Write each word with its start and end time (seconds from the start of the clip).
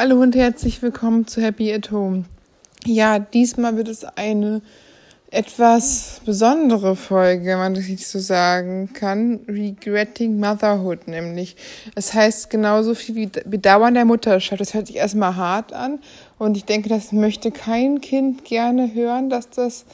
Hallo 0.00 0.22
und 0.22 0.36
herzlich 0.36 0.80
willkommen 0.80 1.26
zu 1.26 1.42
Happy 1.42 1.74
at 1.74 1.90
Home. 1.90 2.22
Ja, 2.86 3.18
diesmal 3.18 3.76
wird 3.76 3.88
es 3.88 4.04
eine 4.04 4.62
etwas 5.32 6.20
besondere 6.24 6.94
Folge, 6.94 7.46
wenn 7.46 7.58
man 7.58 7.74
das 7.74 7.88
nicht 7.88 8.06
so 8.06 8.20
sagen 8.20 8.90
kann. 8.92 9.40
Regretting 9.48 10.38
Motherhood 10.38 11.08
nämlich. 11.08 11.56
Es 11.96 12.14
heißt 12.14 12.48
genauso 12.48 12.94
viel 12.94 13.16
wie 13.16 13.26
Bedauern 13.26 13.94
der 13.94 14.04
Mutterschaft. 14.04 14.60
Das 14.60 14.72
hört 14.72 14.86
sich 14.86 14.94
erstmal 14.94 15.34
hart 15.34 15.72
an 15.72 15.98
und 16.38 16.56
ich 16.56 16.64
denke, 16.64 16.88
das 16.88 17.10
möchte 17.10 17.50
kein 17.50 18.00
Kind 18.00 18.44
gerne 18.44 18.94
hören, 18.94 19.30
dass 19.30 19.50
das 19.50 19.84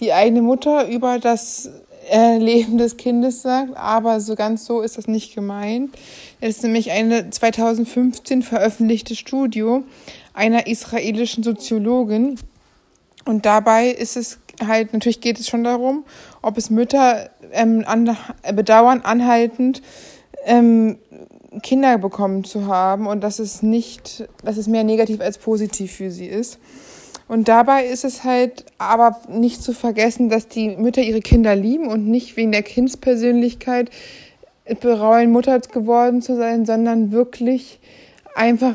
die 0.00 0.12
eigene 0.12 0.42
Mutter 0.42 0.86
über 0.86 1.18
das 1.18 1.70
äh, 2.10 2.38
Leben 2.38 2.78
des 2.78 2.96
Kindes 2.96 3.42
sagt, 3.42 3.76
aber 3.76 4.20
so 4.20 4.34
ganz 4.34 4.64
so 4.64 4.80
ist 4.80 4.98
das 4.98 5.08
nicht 5.08 5.34
gemeint. 5.34 5.96
Es 6.40 6.56
ist 6.56 6.62
nämlich 6.62 6.90
eine 6.90 7.30
2015 7.30 8.42
veröffentlichte 8.42 9.16
Studie 9.16 9.80
einer 10.34 10.66
israelischen 10.66 11.42
Soziologin. 11.42 12.38
Und 13.24 13.46
dabei 13.46 13.88
ist 13.88 14.16
es 14.16 14.38
halt, 14.64 14.92
natürlich 14.92 15.20
geht 15.20 15.40
es 15.40 15.48
schon 15.48 15.64
darum, 15.64 16.04
ob 16.42 16.58
es 16.58 16.70
Mütter 16.70 17.30
ähm, 17.52 17.84
an, 17.86 18.16
bedauern, 18.54 19.00
anhaltend 19.02 19.82
ähm, 20.44 20.98
Kinder 21.62 21.98
bekommen 21.98 22.44
zu 22.44 22.66
haben 22.66 23.06
und 23.06 23.22
dass 23.22 23.38
es 23.38 23.62
nicht, 23.62 24.28
dass 24.44 24.58
es 24.58 24.66
mehr 24.66 24.84
negativ 24.84 25.20
als 25.20 25.38
positiv 25.38 25.92
für 25.92 26.10
sie 26.10 26.26
ist. 26.26 26.58
Und 27.28 27.48
dabei 27.48 27.86
ist 27.86 28.04
es 28.04 28.22
halt 28.22 28.66
aber 28.78 29.20
nicht 29.28 29.62
zu 29.62 29.72
vergessen, 29.72 30.28
dass 30.28 30.46
die 30.46 30.76
Mütter 30.76 31.02
ihre 31.02 31.20
Kinder 31.20 31.56
lieben 31.56 31.88
und 31.88 32.06
nicht 32.06 32.36
wegen 32.36 32.52
der 32.52 32.62
Kindspersönlichkeit 32.62 33.90
bereuen, 34.80 35.30
Mutter 35.30 35.58
geworden 35.60 36.22
zu 36.22 36.36
sein, 36.36 36.66
sondern 36.66 37.12
wirklich 37.12 37.78
einfach 38.34 38.74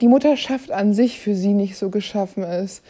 die 0.00 0.08
Mutterschaft 0.08 0.70
an 0.70 0.94
sich 0.94 1.20
für 1.20 1.34
sie 1.34 1.52
nicht 1.52 1.76
so 1.76 1.90
geschaffen 1.90 2.42
ist. 2.42 2.82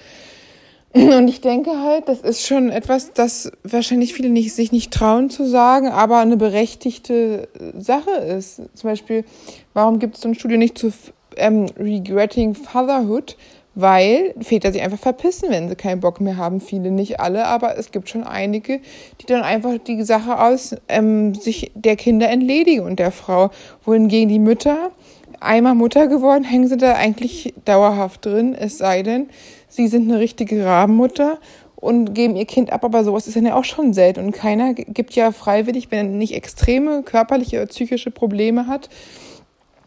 Und 0.92 1.28
ich 1.28 1.40
denke 1.40 1.70
halt, 1.82 2.08
das 2.08 2.20
ist 2.20 2.44
schon 2.44 2.68
etwas, 2.70 3.12
das 3.12 3.52
wahrscheinlich 3.62 4.12
viele 4.12 4.28
nicht, 4.28 4.52
sich 4.52 4.72
nicht 4.72 4.92
trauen 4.92 5.30
zu 5.30 5.46
sagen, 5.46 5.88
aber 5.88 6.18
eine 6.18 6.36
berechtigte 6.36 7.48
Sache 7.78 8.10
ist. 8.10 8.56
Zum 8.74 8.90
Beispiel, 8.90 9.24
warum 9.72 10.00
gibt 10.00 10.16
es 10.16 10.22
so 10.22 10.28
ein 10.28 10.34
Studio 10.34 10.58
nicht 10.58 10.78
zu 10.78 10.92
ähm, 11.36 11.66
Regretting 11.78 12.56
Fatherhood? 12.56 13.36
Weil 13.74 14.34
Väter 14.40 14.72
sich 14.72 14.82
einfach 14.82 14.98
verpissen, 14.98 15.50
wenn 15.50 15.68
sie 15.68 15.76
keinen 15.76 16.00
Bock 16.00 16.20
mehr 16.20 16.36
haben. 16.36 16.60
Viele, 16.60 16.90
nicht 16.90 17.20
alle, 17.20 17.46
aber 17.46 17.78
es 17.78 17.92
gibt 17.92 18.08
schon 18.08 18.24
einige, 18.24 18.80
die 19.20 19.26
dann 19.26 19.42
einfach 19.42 19.78
die 19.86 20.02
Sache 20.02 20.40
aus 20.40 20.74
ähm, 20.88 21.34
sich 21.34 21.70
der 21.74 21.96
Kinder 21.96 22.28
entledigen 22.28 22.84
und 22.84 22.98
der 22.98 23.12
Frau. 23.12 23.50
Wohingegen 23.84 24.28
die 24.28 24.38
Mütter, 24.38 24.90
einmal 25.40 25.74
Mutter 25.74 26.08
geworden, 26.08 26.44
hängen 26.44 26.68
sie 26.68 26.76
da 26.76 26.94
eigentlich 26.94 27.54
dauerhaft 27.64 28.26
drin, 28.26 28.54
es 28.54 28.78
sei 28.78 29.02
denn, 29.02 29.28
sie 29.68 29.88
sind 29.88 30.10
eine 30.10 30.20
richtige 30.20 30.64
Rabenmutter 30.64 31.38
und 31.76 32.14
geben 32.14 32.36
ihr 32.36 32.44
Kind 32.44 32.72
ab, 32.72 32.84
aber 32.84 33.04
sowas 33.04 33.26
ist 33.26 33.36
dann 33.36 33.46
ja 33.46 33.54
auch 33.54 33.64
schon 33.64 33.94
selten 33.94 34.20
und 34.24 34.32
keiner 34.32 34.74
gibt 34.74 35.14
ja 35.14 35.32
freiwillig, 35.32 35.90
wenn 35.90 35.98
er 35.98 36.12
nicht 36.12 36.34
extreme 36.34 37.02
körperliche 37.02 37.56
oder 37.56 37.66
psychische 37.66 38.10
Probleme 38.10 38.66
hat, 38.66 38.90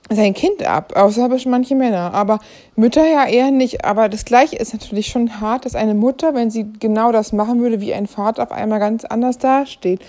sein 0.10 0.34
Kind 0.34 0.66
ab, 0.68 0.94
außer 0.96 1.30
manche 1.46 1.76
Männer. 1.76 2.14
Aber 2.14 2.40
Mütter 2.76 3.06
ja 3.06 3.26
eher 3.26 3.52
nicht. 3.52 3.86
Aber 3.86 4.10
das 4.10 4.26
Gleiche 4.26 4.56
ist 4.58 4.74
natürlich 4.74 5.08
schon 5.08 5.40
hart, 5.40 5.66
dass 5.66 5.76
eine 5.76 5.94
Mutter, 5.94 6.34
wenn 6.34 6.52
sie 6.52 6.72
genau 6.80 7.12
das 7.12 7.32
machen 7.32 7.62
würde 7.62 7.82
wie 7.82 7.94
ein 7.94 8.08
Vater, 8.08 8.44
auf 8.44 8.52
einmal 8.52 8.80
ganz 8.80 9.06
anders 9.06 9.38
dasteht. 9.38 10.02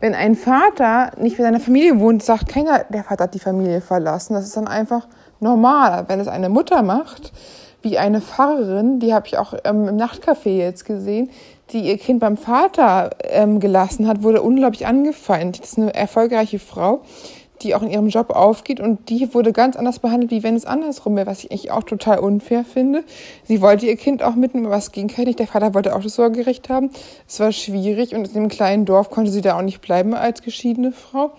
Wenn 0.00 0.14
ein 0.14 0.34
Vater 0.34 1.12
nicht 1.18 1.36
mit 1.36 1.46
seiner 1.46 1.60
Familie 1.60 2.00
wohnt, 2.00 2.22
sagt 2.22 2.48
keiner, 2.48 2.84
der 2.88 3.04
Vater 3.04 3.24
hat 3.24 3.34
die 3.34 3.38
Familie 3.38 3.80
verlassen. 3.80 4.34
Das 4.34 4.44
ist 4.44 4.56
dann 4.56 4.68
einfach 4.68 5.06
normal. 5.40 6.04
Wenn 6.08 6.20
es 6.20 6.28
eine 6.28 6.48
Mutter 6.48 6.82
macht, 6.82 7.32
wie 7.82 7.98
eine 7.98 8.20
Pfarrerin, 8.20 8.98
die 9.00 9.12
habe 9.12 9.26
ich 9.26 9.36
auch 9.36 9.54
ähm, 9.64 9.88
im 9.88 9.96
Nachtcafé 9.96 10.50
jetzt 10.50 10.84
gesehen, 10.84 11.30
die 11.72 11.80
ihr 11.80 11.98
Kind 11.98 12.20
beim 12.20 12.36
Vater 12.36 13.10
ähm, 13.22 13.60
gelassen 13.60 14.06
hat, 14.06 14.22
wurde 14.22 14.42
unglaublich 14.42 14.86
angefeindet. 14.86 15.62
Das 15.62 15.72
ist 15.72 15.78
eine 15.78 15.94
erfolgreiche 15.94 16.58
Frau 16.58 17.02
die 17.62 17.74
auch 17.74 17.82
in 17.82 17.90
ihrem 17.90 18.08
Job 18.08 18.30
aufgeht 18.30 18.80
und 18.80 19.08
die 19.08 19.32
wurde 19.34 19.52
ganz 19.52 19.76
anders 19.76 19.98
behandelt, 19.98 20.30
wie 20.30 20.42
wenn 20.42 20.56
es 20.56 20.64
andersrum 20.64 21.16
wäre, 21.16 21.26
was 21.26 21.44
ich 21.44 21.50
eigentlich 21.50 21.70
auch 21.70 21.82
total 21.82 22.18
unfair 22.18 22.64
finde. 22.64 23.04
Sie 23.44 23.60
wollte 23.60 23.86
ihr 23.86 23.96
Kind 23.96 24.22
auch 24.22 24.34
mitnehmen, 24.34 24.66
aber 24.66 24.76
es 24.76 24.92
ging 24.92 25.10
halt 25.16 25.26
nicht. 25.26 25.38
Der 25.38 25.46
Vater 25.46 25.74
wollte 25.74 25.94
auch 25.94 26.02
das 26.02 26.14
Sorgerecht 26.14 26.68
haben. 26.68 26.90
Es 27.28 27.40
war 27.40 27.52
schwierig 27.52 28.14
und 28.14 28.28
in 28.28 28.34
dem 28.34 28.48
kleinen 28.48 28.84
Dorf 28.84 29.10
konnte 29.10 29.30
sie 29.30 29.42
da 29.42 29.58
auch 29.58 29.62
nicht 29.62 29.80
bleiben 29.80 30.14
als 30.14 30.42
geschiedene 30.42 30.92
Frau. 30.92 31.32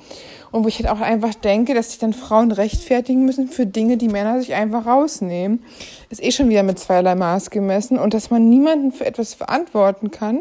Und 0.51 0.63
wo 0.63 0.67
ich 0.67 0.79
halt 0.79 0.89
auch 0.89 1.01
einfach 1.01 1.33
denke, 1.33 1.73
dass 1.73 1.91
sich 1.91 1.99
dann 1.99 2.13
Frauen 2.13 2.51
rechtfertigen 2.51 3.25
müssen 3.25 3.47
für 3.47 3.65
Dinge, 3.65 3.97
die 3.97 4.09
Männer 4.09 4.39
sich 4.39 4.53
einfach 4.53 4.85
rausnehmen, 4.85 5.63
ist 6.09 6.23
eh 6.23 6.31
schon 6.31 6.49
wieder 6.49 6.63
mit 6.63 6.77
zweierlei 6.77 7.15
Maß 7.15 7.49
gemessen 7.49 7.97
und 7.97 8.13
dass 8.13 8.29
man 8.29 8.49
niemanden 8.49 8.91
für 8.91 9.05
etwas 9.05 9.33
verantworten 9.33 10.11
kann, 10.11 10.39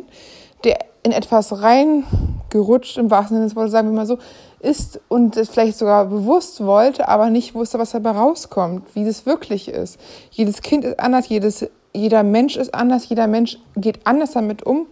der 0.64 0.78
in 1.02 1.12
etwas 1.12 1.62
reingerutscht, 1.62 2.98
im 2.98 3.10
wahrsten 3.10 3.36
Sinne 3.36 3.46
des 3.46 3.56
Wortes, 3.56 3.72
sagen 3.72 3.88
wir 3.88 3.96
mal 3.96 4.06
so, 4.06 4.18
ist 4.60 5.00
und 5.08 5.36
es 5.36 5.48
vielleicht 5.48 5.78
sogar 5.78 6.06
bewusst 6.06 6.64
wollte, 6.64 7.08
aber 7.08 7.30
nicht 7.30 7.54
wusste, 7.54 7.78
was 7.78 7.90
dabei 7.90 8.10
rauskommt, 8.10 8.94
wie 8.94 9.04
das 9.04 9.26
wirklich 9.26 9.68
ist. 9.68 9.98
Jedes 10.30 10.62
Kind 10.62 10.84
ist 10.84 11.00
anders, 11.00 11.28
jedes, 11.28 11.68
jeder 11.94 12.22
Mensch 12.22 12.56
ist 12.56 12.74
anders, 12.74 13.08
jeder 13.08 13.26
Mensch 13.26 13.58
geht 13.76 14.06
anders 14.06 14.32
damit 14.32 14.62
um, 14.64 14.86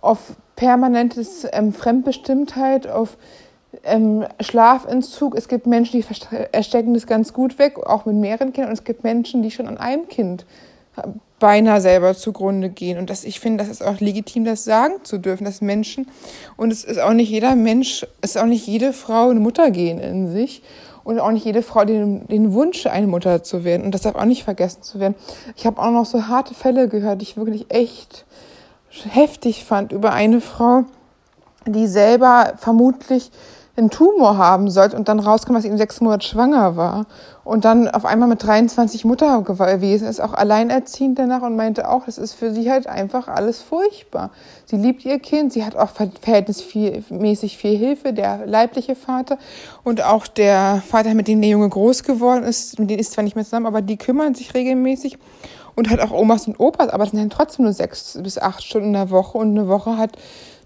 auf 0.00 0.18
permanentes 0.56 1.46
ähm, 1.52 1.72
Fremdbestimmtheit, 1.72 2.88
auf 2.88 3.16
ähm, 3.84 4.24
Schlafentzug. 4.40 5.34
Es 5.36 5.48
gibt 5.48 5.66
Menschen, 5.66 6.00
die 6.00 6.06
erstecken 6.52 6.94
das 6.94 7.06
ganz 7.06 7.32
gut 7.32 7.58
weg, 7.58 7.78
auch 7.78 8.06
mit 8.06 8.16
mehreren 8.16 8.52
Kindern, 8.52 8.70
und 8.70 8.78
es 8.78 8.84
gibt 8.84 9.04
Menschen, 9.04 9.42
die 9.42 9.50
schon 9.50 9.68
an 9.68 9.78
einem 9.78 10.08
Kind 10.08 10.46
beinahe 11.38 11.80
selber 11.80 12.14
zugrunde 12.14 12.68
gehen. 12.68 12.98
Und 12.98 13.10
das, 13.10 13.24
ich 13.24 13.40
finde, 13.40 13.64
das 13.64 13.70
ist 13.70 13.82
auch 13.82 14.00
legitim, 14.00 14.44
das 14.44 14.64
sagen 14.64 14.94
zu 15.02 15.18
dürfen, 15.18 15.44
dass 15.44 15.60
Menschen, 15.60 16.08
und 16.56 16.72
es 16.72 16.84
ist 16.84 16.98
auch 16.98 17.12
nicht 17.12 17.30
jeder 17.30 17.54
Mensch, 17.54 18.06
es 18.20 18.30
ist 18.30 18.38
auch 18.38 18.46
nicht 18.46 18.66
jede 18.66 18.92
Frau 18.92 19.30
eine 19.30 19.40
Mutter 19.40 19.70
gehen 19.70 19.98
in 19.98 20.30
sich 20.30 20.62
und 21.04 21.20
auch 21.20 21.30
nicht 21.30 21.46
jede 21.46 21.62
Frau 21.62 21.84
den, 21.84 22.26
den 22.26 22.52
Wunsch, 22.52 22.86
eine 22.86 23.06
Mutter 23.06 23.42
zu 23.42 23.64
werden. 23.64 23.84
Und 23.84 23.94
das 23.94 24.02
darf 24.02 24.14
auch 24.14 24.24
nicht 24.24 24.44
vergessen 24.44 24.82
zu 24.82 25.00
werden. 25.00 25.14
Ich 25.56 25.66
habe 25.66 25.80
auch 25.80 25.90
noch 25.90 26.04
so 26.04 26.26
harte 26.26 26.54
Fälle 26.54 26.88
gehört, 26.88 27.20
die 27.20 27.24
ich 27.24 27.36
wirklich 27.36 27.66
echt 27.70 28.26
heftig 29.10 29.64
fand 29.64 29.92
über 29.92 30.12
eine 30.12 30.40
Frau, 30.40 30.84
die 31.66 31.86
selber 31.86 32.54
vermutlich 32.56 33.30
einen 33.78 33.90
Tumor 33.90 34.36
haben 34.36 34.70
sollte 34.70 34.96
und 34.96 35.08
dann 35.08 35.20
rauskam, 35.20 35.54
dass 35.54 35.62
sie 35.62 35.68
eben 35.68 35.78
sechs 35.78 36.00
Monate 36.00 36.26
schwanger 36.26 36.76
war 36.76 37.06
und 37.44 37.64
dann 37.64 37.88
auf 37.88 38.04
einmal 38.04 38.28
mit 38.28 38.42
23 38.42 39.04
Mutter 39.04 39.42
gewesen 39.42 40.06
ist, 40.06 40.20
auch 40.20 40.34
alleinerziehend 40.34 41.18
danach 41.18 41.42
und 41.42 41.56
meinte 41.56 41.88
auch, 41.88 42.04
das 42.04 42.18
ist 42.18 42.34
für 42.34 42.52
sie 42.52 42.70
halt 42.70 42.86
einfach 42.86 43.28
alles 43.28 43.62
furchtbar. 43.62 44.30
Sie 44.66 44.76
liebt 44.76 45.04
ihr 45.04 45.18
Kind, 45.18 45.52
sie 45.52 45.64
hat 45.64 45.76
auch 45.76 45.90
verhältnismäßig 45.90 47.56
viel 47.56 47.78
Hilfe, 47.78 48.12
der 48.12 48.46
leibliche 48.46 48.96
Vater 48.96 49.38
und 49.84 50.04
auch 50.04 50.26
der 50.26 50.82
Vater, 50.86 51.14
mit 51.14 51.28
dem 51.28 51.40
der 51.40 51.50
Junge 51.50 51.68
groß 51.68 52.02
geworden 52.02 52.44
ist, 52.44 52.78
mit 52.78 52.90
denen 52.90 53.00
ist 53.00 53.12
zwar 53.12 53.24
nicht 53.24 53.36
mehr 53.36 53.44
zusammen, 53.44 53.66
aber 53.66 53.80
die 53.80 53.96
kümmern 53.96 54.34
sich 54.34 54.54
regelmäßig 54.54 55.18
und 55.74 55.90
hat 55.90 56.00
auch 56.00 56.10
Omas 56.10 56.48
und 56.48 56.58
Opas, 56.58 56.88
aber 56.88 57.04
das 57.04 57.12
sind 57.12 57.20
dann 57.20 57.30
trotzdem 57.30 57.64
nur 57.64 57.72
sechs 57.72 58.18
bis 58.20 58.36
acht 58.36 58.64
Stunden 58.64 58.88
in 58.88 58.92
der 58.94 59.10
Woche 59.10 59.38
und 59.38 59.50
eine 59.50 59.68
Woche 59.68 59.96
hat 59.96 60.16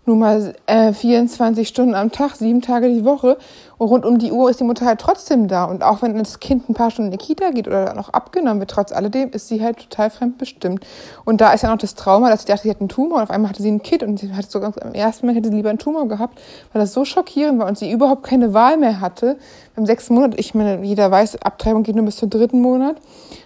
nun 0.05 0.19
mal 0.19 0.55
äh, 0.67 0.93
24 0.93 1.69
Stunden 1.69 1.95
am 1.95 2.11
Tag, 2.11 2.35
sieben 2.35 2.61
Tage 2.61 2.89
die 2.89 3.05
Woche. 3.05 3.39
Und 3.79 3.89
rund 3.89 4.05
um 4.05 4.19
die 4.19 4.33
Uhr 4.33 4.51
ist 4.51 4.59
die 4.59 4.65
Mutter 4.65 4.85
halt 4.85 5.01
trotzdem 5.01 5.49
da. 5.49 5.65
Und 5.65 5.83
auch 5.83 6.03
wenn 6.03 6.17
das 6.19 6.41
Kind 6.41 6.69
ein 6.69 6.75
paar 6.75 6.91
Stunden 6.91 7.13
in 7.13 7.19
die 7.19 7.25
Kita 7.25 7.51
geht 7.51 7.69
oder 7.69 7.95
noch 7.95 8.09
abgenommen 8.09 8.61
wird, 8.61 8.71
trotz 8.71 8.93
alledem 8.93 9.31
ist 9.31 9.49
sie 9.49 9.63
halt 9.63 9.79
total 9.79 10.11
fremdbestimmt. 10.11 10.85
Und 11.25 11.41
da 11.41 11.53
ist 11.53 11.63
ja 11.63 11.71
noch 11.71 11.79
das 11.79 11.95
Trauma, 11.95 12.31
dass 12.31 12.43
sie 12.43 12.47
dachte, 12.49 12.63
sie 12.65 12.71
hat 12.71 12.81
einen 12.81 12.89
Tumor 12.89 13.19
und 13.19 13.23
auf 13.25 13.31
einmal 13.31 13.51
hatte 13.51 13.63
sie 13.63 13.71
ein 13.71 13.83
Kind 13.83 14.03
und 14.03 14.19
sie 14.19 14.33
hat 14.33 14.51
sogar 14.51 14.73
am 14.83 14.93
ersten 14.93 15.27
Mal 15.27 15.37
hätte 15.37 15.51
sie 15.51 15.55
lieber 15.55 15.71
einen 15.71 15.79
Tumor 15.79 16.09
gehabt, 16.09 16.41
weil 16.73 16.81
das 16.81 16.93
so 16.93 17.05
schockierend 17.05 17.61
war 17.61 17.69
und 17.69 17.79
sie 17.79 17.91
überhaupt 17.91 18.25
keine 18.25 18.55
Wahl 18.55 18.77
mehr 18.77 19.01
hatte. 19.01 19.39
Beim 19.77 19.87
sechsten 19.87 20.15
Monat, 20.15 20.35
ich 20.37 20.55
meine, 20.55 20.85
jeder 20.85 21.11
weiß, 21.11 21.43
Abtreibung 21.43 21.85
geht 21.85 21.95
nur 21.95 22.05
bis 22.05 22.17
zum 22.17 22.31
dritten 22.31 22.61
Monat. 22.61 22.97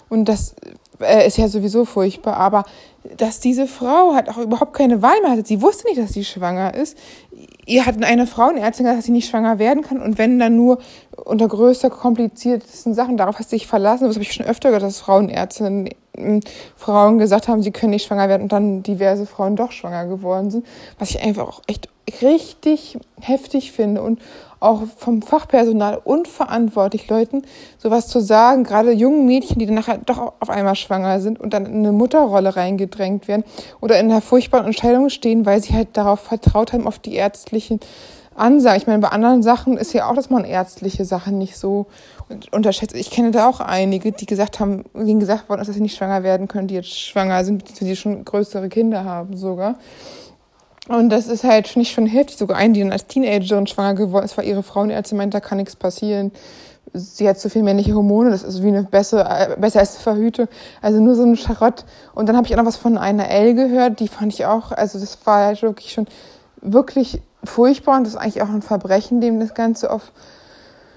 Und 0.09 0.27
das 0.27 0.55
äh, 1.01 1.27
ist 1.27 1.39
ja 1.39 1.48
sowieso 1.48 1.84
furchtbar, 1.84 2.37
aber 2.37 2.65
dass 3.16 3.41
diese 3.41 3.66
Frau 3.66 4.15
halt 4.15 4.28
auch 4.28 4.39
überhaupt 4.39 4.75
keine 4.75 5.03
Wahl 5.03 5.21
mehr 5.22 5.31
hatte. 5.31 5.45
Sie 5.47 5.63
wusste 5.63 5.87
nicht, 5.87 5.98
dass 5.98 6.13
sie 6.13 6.25
schwanger 6.25 6.75
ist. 6.75 6.98
Ihr 7.66 7.87
hat 7.87 8.03
eine 8.03 8.27
Frauenärztin 8.27 8.84
gesagt, 8.84 8.98
dass 8.98 9.07
sie 9.07 9.13
nicht 9.13 9.28
schwanger 9.28 9.59
werden 9.59 9.83
kann 9.83 10.01
und 10.01 10.19
wenn 10.19 10.39
dann 10.39 10.57
nur 10.57 10.78
unter 11.16 11.48
größter 11.48 11.91
kompliziertesten 11.91 12.95
Sachen. 12.95 13.16
Darauf 13.16 13.39
hat 13.39 13.48
sie 13.48 13.57
sich 13.57 13.66
verlassen. 13.66 14.04
Das 14.04 14.16
habe 14.16 14.22
ich 14.22 14.33
schon 14.33 14.47
öfter 14.47 14.69
gehört, 14.69 14.83
dass 14.83 15.01
Frauenärztinnen 15.01 15.91
hm, 16.16 16.41
Frauen 16.77 17.19
gesagt 17.19 17.49
haben, 17.49 17.63
sie 17.63 17.72
können 17.72 17.91
nicht 17.91 18.07
schwanger 18.07 18.28
werden 18.28 18.42
und 18.42 18.53
dann 18.53 18.83
diverse 18.83 19.27
Frauen 19.27 19.57
doch 19.57 19.72
schwanger 19.72 20.07
geworden 20.07 20.51
sind. 20.51 20.66
Was 20.99 21.10
ich 21.10 21.21
einfach 21.21 21.47
auch 21.49 21.63
echt 21.66 21.89
richtig 22.22 22.98
heftig 23.20 23.72
finde 23.72 24.03
und 24.03 24.20
auch 24.58 24.82
vom 24.97 25.22
Fachpersonal 25.22 26.00
unverantwortlich, 26.03 27.08
Leuten 27.08 27.42
sowas 27.78 28.08
zu 28.08 28.20
sagen, 28.20 28.64
gerade 28.64 28.92
jungen 28.92 29.26
Mädchen, 29.26 29.58
die 29.58 29.66
dann 29.66 29.74
nachher 29.74 29.98
doch 29.98 30.32
auf 30.41 30.50
einmal 30.50 30.76
schwanger 30.76 31.20
sind 31.20 31.38
und 31.38 31.53
dann 31.53 31.66
in 31.66 31.74
eine 31.74 31.92
Mutterrolle 31.92 32.56
reingedrängt 32.56 33.28
werden 33.28 33.44
oder 33.80 33.98
in 34.00 34.10
einer 34.10 34.22
furchtbaren 34.22 34.66
Entscheidung 34.66 35.10
stehen, 35.10 35.44
weil 35.47 35.62
sie 35.62 35.74
halt 35.74 35.97
darauf 35.97 36.20
vertraut 36.20 36.72
haben, 36.72 36.86
auf 36.86 36.98
die 36.98 37.14
ärztlichen 37.14 37.80
ansagen. 38.34 38.80
Ich 38.80 38.86
meine, 38.86 39.00
bei 39.00 39.08
anderen 39.08 39.42
Sachen 39.42 39.76
ist 39.76 39.92
ja 39.92 40.08
auch, 40.08 40.14
dass 40.14 40.30
man 40.30 40.44
ärztliche 40.44 41.04
Sachen 41.04 41.38
nicht 41.38 41.56
so 41.56 41.86
unterschätzt. 42.50 42.94
Ich 42.94 43.10
kenne 43.10 43.30
da 43.30 43.48
auch 43.48 43.60
einige, 43.60 44.12
die 44.12 44.26
gesagt 44.26 44.60
haben, 44.60 44.84
denen 44.94 45.20
gesagt 45.20 45.48
worden 45.48 45.60
ist, 45.60 45.68
dass 45.68 45.76
sie 45.76 45.82
nicht 45.82 45.97
schwanger 45.97 46.22
werden 46.22 46.48
können, 46.48 46.68
die 46.68 46.74
jetzt 46.74 46.98
schwanger 46.98 47.44
sind, 47.44 47.80
die 47.80 47.97
schon 47.97 48.24
größere 48.24 48.68
Kinder 48.68 49.04
haben 49.04 49.36
sogar. 49.36 49.76
Und 50.88 51.10
das 51.10 51.27
ist 51.27 51.44
halt, 51.44 51.74
ich, 51.77 51.91
schon 51.91 52.06
heftig. 52.06 52.36
Sogar 52.36 52.56
eine, 52.56 52.72
die 52.72 52.80
dann 52.80 52.92
als 52.92 53.06
Teenagerin 53.06 53.66
schwanger 53.66 53.94
geworden 53.94 54.24
ist, 54.24 54.36
war 54.36 54.44
ihre 54.44 54.62
Frau 54.62 54.83
und 54.83 54.88
die 54.88 54.94
Ärztin 54.94 55.18
meinte, 55.18 55.36
da 55.36 55.41
kann 55.41 55.59
nichts 55.59 55.77
passieren. 55.77 56.33
Sie 56.92 57.28
hat 57.28 57.38
zu 57.38 57.50
viel 57.50 57.65
männliche 57.65 57.94
Hormone, 57.94 58.30
das 58.30 58.44
ist 58.44 58.62
wie 58.62 58.68
eine 58.68 58.84
bessere, 58.84 59.28
äh, 59.28 59.56
besser 59.60 59.80
als 59.80 59.97
Verhütung. 59.97 60.47
Also 60.80 61.00
nur 61.00 61.16
so 61.16 61.24
ein 61.24 61.36
Scharott. 61.36 61.84
Und 62.15 62.28
dann 62.28 62.36
habe 62.36 62.47
ich 62.47 62.54
auch 62.54 62.59
noch 62.59 62.66
was 62.66 62.77
von 62.77 62.97
einer 62.97 63.28
L 63.28 63.54
gehört, 63.54 63.98
die 64.00 64.09
fand 64.09 64.33
ich 64.33 64.47
auch, 64.47 64.71
also 64.71 64.98
das 64.98 65.18
war 65.24 65.47
halt 65.47 65.62
wirklich 65.62 65.92
schon 65.92 66.06
wirklich 66.62 67.21
furchtbar 67.44 67.98
und 67.98 68.04
das 68.04 68.15
ist 68.15 68.21
eigentlich 68.21 68.42
auch 68.42 68.48
ein 68.48 68.62
Verbrechen, 68.62 69.21
dem 69.21 69.41
das 69.41 69.54
Ganze 69.54 69.91
auf 69.91 70.12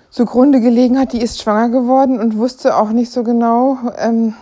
zugrunde 0.09 0.61
gelegen 0.61 0.97
hat. 0.99 1.13
Die 1.13 1.21
ist 1.21 1.41
schwanger 1.41 1.69
geworden 1.69 2.19
und 2.19 2.37
wusste 2.37 2.75
auch 2.75 2.89
nicht 2.89 3.11
so 3.11 3.23
genau, 3.23 3.77
ähm, 3.97 4.35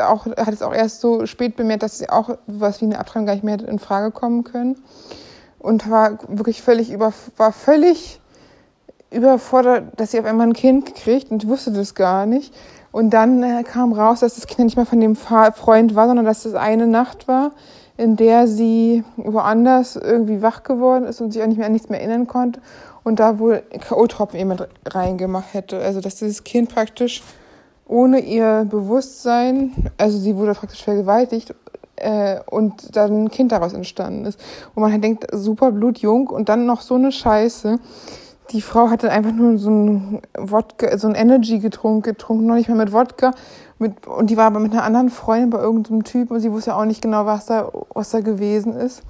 auch, 0.00 0.26
hat 0.26 0.52
es 0.52 0.62
auch 0.62 0.74
erst 0.74 1.00
so 1.00 1.26
spät 1.26 1.56
bemerkt, 1.56 1.82
dass 1.82 1.98
sie 1.98 2.08
auch 2.08 2.36
was 2.46 2.80
wie 2.80 2.86
eine 2.86 2.98
Abtreibung 2.98 3.26
gar 3.26 3.34
nicht 3.34 3.44
mehr 3.44 3.60
in 3.66 3.78
Frage 3.78 4.10
kommen 4.10 4.44
können. 4.44 4.76
Und 5.58 5.90
war 5.90 6.18
wirklich 6.28 6.62
völlig 6.62 6.92
über, 6.92 7.12
war 7.36 7.52
völlig 7.52 8.20
überfordert, 9.10 9.84
dass 9.96 10.10
sie 10.10 10.20
auf 10.20 10.26
einmal 10.26 10.48
ein 10.48 10.52
Kind 10.52 10.94
kriegt 10.94 11.30
und 11.30 11.46
wusste 11.48 11.72
das 11.72 11.94
gar 11.94 12.26
nicht. 12.26 12.54
Und 12.92 13.10
dann 13.10 13.42
äh, 13.42 13.62
kam 13.62 13.92
raus, 13.92 14.20
dass 14.20 14.36
das 14.36 14.46
Kind 14.46 14.66
nicht 14.66 14.76
mehr 14.76 14.86
von 14.86 15.00
dem 15.00 15.16
Freund 15.16 15.94
war, 15.94 16.06
sondern 16.06 16.24
dass 16.24 16.44
das 16.44 16.54
eine 16.54 16.86
Nacht 16.86 17.28
war, 17.28 17.52
in 17.96 18.16
der 18.16 18.46
sie 18.46 19.04
woanders 19.16 19.96
irgendwie 19.96 20.42
wach 20.42 20.62
geworden 20.62 21.04
ist 21.04 21.20
und 21.20 21.32
sich 21.32 21.42
auch 21.42 21.46
nicht 21.46 21.58
mehr 21.58 21.66
an 21.66 21.72
nichts 21.72 21.88
mehr 21.88 22.00
erinnern 22.00 22.26
konnte 22.26 22.60
und 23.04 23.20
da 23.20 23.38
wohl 23.38 23.62
K.O.-Tropfen 23.70 24.36
jemand 24.36 24.66
reingemacht 24.84 25.54
hätte. 25.54 25.78
Also 25.78 26.00
dass 26.00 26.16
dieses 26.16 26.42
Kind 26.42 26.74
praktisch 26.74 27.22
ohne 27.86 28.20
ihr 28.20 28.66
Bewusstsein, 28.68 29.72
also 29.96 30.18
sie 30.18 30.36
wurde 30.36 30.54
praktisch 30.54 30.82
vergewaltigt 30.82 31.54
äh, 31.96 32.40
und 32.50 32.96
dann 32.96 33.24
ein 33.24 33.30
Kind 33.30 33.52
daraus 33.52 33.72
entstanden 33.72 34.24
ist. 34.24 34.40
Und 34.74 34.82
man 34.82 35.00
denkt, 35.00 35.26
super 35.32 35.72
blutjung 35.72 36.28
und 36.28 36.48
dann 36.48 36.66
noch 36.66 36.80
so 36.80 36.94
eine 36.94 37.12
Scheiße. 37.12 37.78
Die 38.50 38.60
Frau 38.60 38.90
hatte 38.90 39.10
einfach 39.10 39.32
nur 39.32 39.58
so 39.58 39.70
ein 39.70 40.22
Wodka, 40.38 40.96
so 40.98 41.08
ein 41.08 41.14
Energy 41.14 41.58
getrunken, 41.58 42.02
getrunken, 42.02 42.46
noch 42.46 42.54
nicht 42.54 42.68
mehr 42.68 42.76
mit 42.76 42.92
Wodka. 42.92 43.32
Mit, 43.78 44.06
und 44.06 44.30
die 44.30 44.36
war 44.36 44.46
aber 44.46 44.60
mit 44.60 44.72
einer 44.72 44.84
anderen 44.84 45.10
Freundin 45.10 45.50
bei 45.50 45.58
irgendeinem 45.58 46.04
Typ 46.04 46.30
und 46.30 46.40
sie 46.40 46.52
wusste 46.52 46.76
auch 46.76 46.84
nicht 46.84 47.02
genau, 47.02 47.26
was 47.26 47.46
da, 47.46 47.70
was 47.92 48.10
da 48.10 48.20
gewesen 48.20 48.74
ist. 48.74 49.02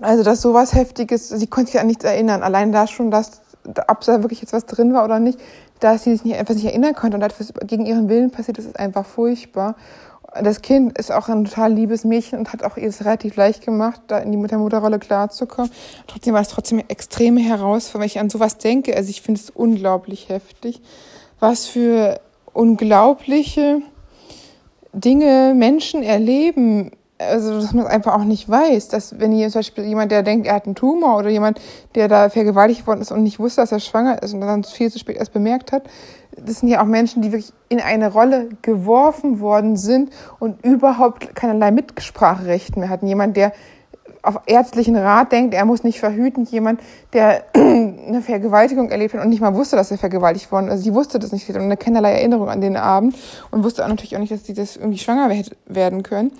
Also, 0.00 0.22
dass 0.22 0.40
sowas 0.42 0.74
Heftiges, 0.74 1.28
sie 1.28 1.46
konnte 1.46 1.72
sich 1.72 1.80
an 1.80 1.86
nichts 1.86 2.04
erinnern. 2.04 2.42
Allein 2.42 2.72
da 2.72 2.86
schon, 2.86 3.10
dass, 3.10 3.42
ob 3.88 4.00
da 4.00 4.22
wirklich 4.22 4.40
jetzt 4.40 4.52
was 4.52 4.66
drin 4.66 4.92
war 4.92 5.04
oder 5.04 5.18
nicht, 5.18 5.38
dass 5.80 6.04
sie 6.04 6.12
sich 6.12 6.24
nicht, 6.24 6.36
einfach 6.36 6.54
nicht 6.54 6.64
erinnern 6.64 6.94
konnte 6.94 7.16
und 7.16 7.22
etwas 7.22 7.52
gegen 7.66 7.86
ihren 7.86 8.08
Willen 8.08 8.30
passiert 8.30 8.58
ist, 8.58 8.66
ist 8.66 8.78
einfach 8.78 9.06
furchtbar. 9.06 9.76
Das 10.42 10.62
Kind 10.62 10.98
ist 10.98 11.12
auch 11.12 11.28
ein 11.28 11.44
total 11.44 11.72
liebes 11.72 12.04
Mädchen 12.04 12.38
und 12.38 12.52
hat 12.52 12.64
auch 12.64 12.76
ihr 12.76 12.88
es 12.88 13.04
relativ 13.04 13.36
leicht 13.36 13.64
gemacht, 13.64 14.00
da 14.08 14.18
in 14.18 14.32
die 14.32 14.36
Mutter-Mutter-Rolle 14.36 14.98
klarzukommen. 14.98 15.70
Trotzdem 16.08 16.34
war 16.34 16.40
es 16.40 16.48
trotzdem 16.48 16.78
eine 16.80 16.90
extreme 16.90 17.40
Herausforderung, 17.40 18.00
wenn 18.00 18.06
ich 18.06 18.18
an 18.18 18.30
sowas 18.30 18.58
denke. 18.58 18.96
Also 18.96 19.10
ich 19.10 19.22
finde 19.22 19.40
es 19.40 19.50
unglaublich 19.50 20.28
heftig, 20.28 20.80
was 21.38 21.66
für 21.66 22.20
unglaubliche 22.52 23.82
Dinge 24.92 25.54
Menschen 25.54 26.02
erleben 26.02 26.90
also 27.28 27.60
dass 27.60 27.72
man 27.72 27.84
es 27.84 27.90
einfach 27.90 28.14
auch 28.14 28.24
nicht 28.24 28.48
weiß, 28.48 28.88
dass 28.88 29.18
wenn 29.18 29.32
ihr 29.32 29.48
zum 29.50 29.60
Beispiel 29.60 29.84
jemand, 29.84 30.12
der 30.12 30.22
denkt, 30.22 30.46
er 30.46 30.54
hat 30.54 30.66
einen 30.66 30.74
Tumor 30.74 31.18
oder 31.18 31.28
jemand, 31.28 31.60
der 31.94 32.08
da 32.08 32.28
vergewaltigt 32.28 32.86
worden 32.86 33.00
ist 33.00 33.12
und 33.12 33.22
nicht 33.22 33.38
wusste, 33.38 33.60
dass 33.60 33.72
er 33.72 33.80
schwanger 33.80 34.22
ist 34.22 34.34
und 34.34 34.40
dann 34.40 34.64
viel 34.64 34.90
zu 34.90 34.98
spät 34.98 35.16
erst 35.16 35.32
bemerkt 35.32 35.72
hat, 35.72 35.84
das 36.36 36.60
sind 36.60 36.68
ja 36.68 36.82
auch 36.82 36.86
Menschen, 36.86 37.22
die 37.22 37.32
wirklich 37.32 37.52
in 37.68 37.80
eine 37.80 38.12
Rolle 38.12 38.48
geworfen 38.62 39.40
worden 39.40 39.76
sind 39.76 40.10
und 40.40 40.64
überhaupt 40.64 41.34
keinerlei 41.34 41.70
Mitspracherecht 41.70 42.76
mehr 42.76 42.88
hatten. 42.88 43.06
Jemand, 43.06 43.36
der 43.36 43.52
auf 44.24 44.40
ärztlichen 44.46 44.96
Rat 44.96 45.32
denkt, 45.32 45.54
er 45.54 45.64
muss 45.64 45.84
nicht 45.84 46.00
verhüten, 46.00 46.44
jemand, 46.44 46.80
der 47.12 47.44
eine 47.54 48.22
Vergewaltigung 48.22 48.90
erlebt 48.90 49.14
hat 49.14 49.22
und 49.22 49.28
nicht 49.28 49.40
mal 49.40 49.54
wusste, 49.54 49.76
dass 49.76 49.90
er 49.90 49.98
vergewaltigt 49.98 50.50
worden 50.50 50.66
ist. 50.66 50.72
Also 50.72 50.84
sie 50.84 50.94
wusste 50.94 51.18
das 51.18 51.32
nicht 51.32 51.48
und 51.48 51.56
eine 51.56 51.76
keinerlei 51.76 52.12
Erinnerung 52.12 52.48
an 52.48 52.60
den 52.60 52.76
Abend 52.76 53.16
und 53.50 53.64
wusste 53.64 53.84
auch 53.84 53.88
natürlich 53.88 54.16
auch 54.16 54.20
nicht, 54.20 54.32
dass 54.32 54.44
sie 54.44 54.54
das 54.54 54.76
irgendwie 54.76 54.98
schwanger 54.98 55.30
werden 55.66 56.02
können. 56.02 56.32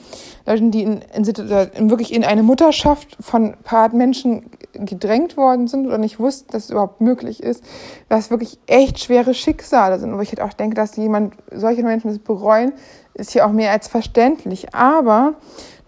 Leute, 0.46 0.70
die 0.70 0.82
in, 0.82 1.00
in, 1.14 1.90
wirklich 1.90 2.12
in 2.12 2.24
eine 2.24 2.42
Mutterschaft 2.42 3.16
von 3.20 3.54
paar 3.62 3.94
Menschen 3.94 4.50
gedrängt 4.72 5.36
worden 5.36 5.68
sind 5.68 5.86
oder 5.86 5.98
nicht 5.98 6.18
wussten, 6.18 6.50
dass 6.50 6.64
es 6.64 6.70
überhaupt 6.70 7.00
möglich 7.00 7.42
ist, 7.42 7.62
was 8.08 8.30
wirklich 8.30 8.58
echt 8.66 8.98
schwere 8.98 9.34
Schicksale 9.34 9.98
sind. 9.98 10.12
Und 10.12 10.18
wo 10.18 10.22
ich 10.22 10.30
halt 10.30 10.40
auch 10.40 10.52
denke, 10.52 10.74
dass 10.74 10.96
jemand, 10.96 11.34
solche 11.52 11.82
Menschen 11.82 12.10
das 12.10 12.18
bereuen, 12.18 12.72
ist 13.14 13.30
hier 13.30 13.46
auch 13.46 13.52
mehr 13.52 13.70
als 13.70 13.88
verständlich. 13.88 14.74
Aber 14.74 15.34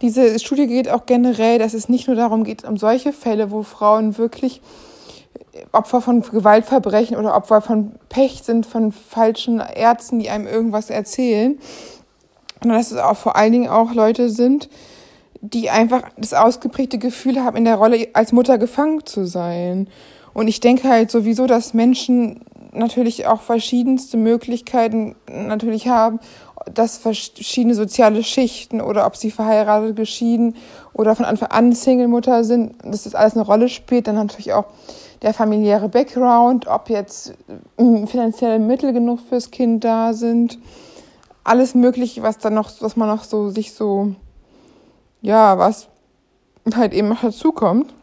diese 0.03 0.39
Studie 0.39 0.67
geht 0.67 0.89
auch 0.91 1.07
generell, 1.07 1.59
dass 1.59 1.75
es 1.75 1.89
nicht 1.89 2.07
nur 2.07 2.17
darum 2.17 2.45
geht, 2.45 2.65
um 2.65 2.77
solche 2.77 3.13
Fälle, 3.13 3.51
wo 3.51 3.63
Frauen 3.63 4.19
wirklich 4.19 4.61
Opfer 5.73 6.01
von 6.01 6.23
Gewaltverbrechen 6.23 7.17
oder 7.17 7.35
Opfer 7.35 7.61
von 7.61 7.93
Pech 8.09 8.43
sind, 8.43 8.67
von 8.67 8.93
falschen 8.93 9.61
Ärzten, 9.61 10.19
die 10.19 10.29
einem 10.29 10.47
irgendwas 10.47 10.91
erzählen, 10.91 11.59
sondern 12.61 12.79
dass 12.79 12.91
es 12.91 12.99
auch 12.99 13.17
vor 13.17 13.37
allen 13.37 13.53
Dingen 13.53 13.69
auch 13.69 13.95
Leute 13.95 14.29
sind, 14.29 14.69
die 15.41 15.71
einfach 15.71 16.03
das 16.17 16.35
ausgeprägte 16.35 16.99
Gefühl 16.99 17.43
haben, 17.43 17.57
in 17.57 17.65
der 17.65 17.77
Rolle 17.77 18.09
als 18.13 18.33
Mutter 18.33 18.59
gefangen 18.59 19.05
zu 19.07 19.27
sein. 19.27 19.89
Und 20.35 20.49
ich 20.49 20.61
denke 20.61 20.89
halt 20.89 21.11
sowieso, 21.11 21.47
dass 21.47 21.75
Menschen 21.75 22.41
natürlich 22.77 23.27
auch 23.27 23.41
verschiedenste 23.41 24.17
Möglichkeiten 24.17 25.17
natürlich 25.29 25.89
haben, 25.89 26.21
dass 26.73 26.99
verschiedene 26.99 27.75
soziale 27.75 28.25
Schichten 28.25 28.81
oder 28.81 29.07
ob 29.07 29.17
sie 29.17 29.31
verheiratet, 29.31 29.97
geschieden 29.97 30.57
oder 30.93 31.15
von 31.15 31.25
Anfang 31.25 31.51
an 31.51 31.73
Single-Mutter 31.73 32.45
sind, 32.45 32.75
dass 32.85 33.05
das 33.05 33.15
alles 33.15 33.35
eine 33.35 33.45
Rolle 33.45 33.69
spielt. 33.69 34.09
Dann 34.09 34.17
natürlich 34.17 34.53
auch 34.53 34.67
der 35.23 35.33
familiäre 35.33 35.89
Background, 35.89 36.67
ob 36.67 36.91
jetzt 36.91 37.35
hm, 37.79 38.07
finanzielle 38.07 38.59
Mittel 38.59 38.93
genug 38.93 39.21
fürs 39.21 39.51
Kind 39.51 39.85
da 39.85 40.13
sind. 40.13 40.59
Alles 41.45 41.75
Mögliche, 41.75 42.23
was 42.23 42.39
dann 42.39 42.55
noch, 42.55 42.71
was 42.81 42.97
man 42.97 43.09
noch 43.09 43.23
so 43.23 43.51
sich 43.51 43.73
so, 43.73 44.15
ja, 45.23 45.59
was 45.59 45.89
halt 46.75 46.93
eben 46.93 47.09
noch 47.09 47.23
dazukommt. 47.23 47.95